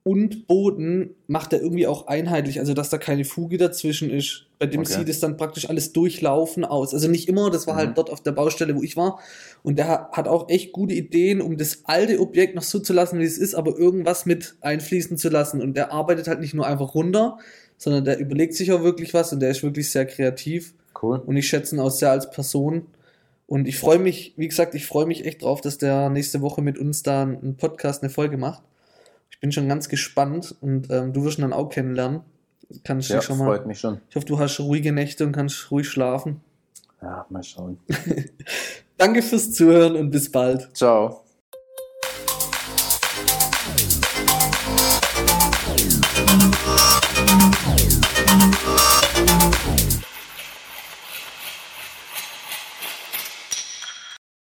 und 0.07 0.47
Boden, 0.47 1.15
macht 1.29 1.55
er 1.55 1.63
irgendwie 1.63 1.87
auch 1.87 2.09
einheitlich, 2.09 2.59
also 2.61 2.75
dass 2.75 2.91
da 2.91 2.99
keine 2.99 3.25
Fuge 3.25 3.57
dazwischen 3.57 4.11
ist. 4.11 4.45
Bei 4.59 4.67
dem 4.67 4.83
Okay. 4.83 4.93
sieht 4.99 5.09
es 5.09 5.19
dann 5.21 5.39
praktisch 5.39 5.67
alles 5.71 5.95
durchlaufen 5.95 6.67
aus. 6.67 6.93
Also 6.93 7.09
nicht 7.09 7.27
immer, 7.27 7.51
das 7.51 7.67
war 7.67 7.73
Mhm. 7.75 7.79
halt 7.79 7.97
dort 7.99 8.11
auf 8.11 8.23
der 8.23 8.33
Baustelle, 8.33 8.77
wo 8.77 8.83
ich 8.83 8.99
war. 8.99 9.19
Und 9.63 9.79
der 9.79 9.89
ha- 9.89 10.09
hat 10.13 10.29
auch 10.29 10.51
echt 10.51 10.73
gute 10.73 10.93
Ideen, 10.93 11.41
um 11.41 11.57
das 11.57 11.81
alte 11.85 12.21
Objekt 12.21 12.55
noch 12.55 12.63
so 12.63 12.81
zu 12.81 12.93
lassen, 12.93 13.19
wie 13.19 13.25
es 13.25 13.39
ist, 13.39 13.55
aber 13.55 13.79
irgendwas 13.79 14.27
mit 14.27 14.57
einfließen 14.61 15.17
zu 15.17 15.31
lassen. 15.31 15.63
Und 15.63 15.75
der 15.75 15.91
arbeitet 15.91 16.29
halt 16.29 16.41
nicht 16.41 16.53
nur 16.53 16.67
einfach 16.67 16.95
runter, 16.95 17.39
sondern 17.79 18.05
der 18.05 18.19
überlegt 18.19 18.53
sich 18.55 18.73
auch 18.73 18.83
wirklich 18.83 19.15
was 19.15 19.33
und 19.33 19.41
der 19.41 19.51
ist 19.53 19.63
wirklich 19.63 19.91
sehr 19.91 20.05
kreativ. 20.05 20.75
Cool. 21.03 21.19
Und 21.25 21.39
ich 21.39 21.49
schätze 21.49 21.75
ihn 21.77 21.81
auch 21.81 21.91
sehr 21.91 22.11
als 22.11 22.31
Person. 22.31 22.87
Und 23.47 23.69
ich 23.69 23.79
freue 23.79 23.99
mich, 23.99 24.33
wie 24.37 24.49
gesagt, 24.49 24.75
ich 24.75 24.87
freue 24.87 25.07
mich 25.07 25.27
echt 25.27 25.43
drauf, 25.43 25.61
dass 25.61 25.79
der 25.79 26.09
nächste 26.09 26.41
Woche 26.41 26.63
mit 26.63 26.79
uns 26.79 27.03
da 27.03 27.23
einen 27.23 27.57
Podcast, 27.57 28.03
eine 28.03 28.11
Folge 28.11 28.37
macht. 28.39 28.63
Ich 29.31 29.41
bin 29.41 29.53
schon 29.53 29.69
ganz 29.69 29.89
gespannt 29.89 30.55
und 30.61 30.91
ähm, 30.91 31.13
du 31.13 31.25
wirst 31.25 31.39
ihn 31.39 31.43
dann 31.43 31.53
auch 31.53 31.69
kennenlernen. 31.69 32.21
Kannst 32.85 33.11
Ja, 33.11 33.17
dich 33.19 33.27
schon 33.27 33.39
mal. 33.39 33.45
freut 33.45 33.67
mich 33.67 33.81
schon. 33.81 34.01
Ich 34.09 34.17
hoffe, 34.17 34.27
du 34.27 34.39
hast 34.39 34.59
ruhige 34.61 34.93
Nächte 34.93 35.25
und 35.27 35.33
kannst 35.33 35.71
ruhig 35.71 35.89
schlafen. 35.89 36.41
Ja, 37.03 37.27
mal 37.29 37.43
schauen. 37.43 37.79
Danke 38.97 39.21
fürs 39.21 39.53
Zuhören 39.53 39.97
und 39.97 40.11
bis 40.11 40.31
bald. 40.33 40.75
Ciao. 40.75 41.24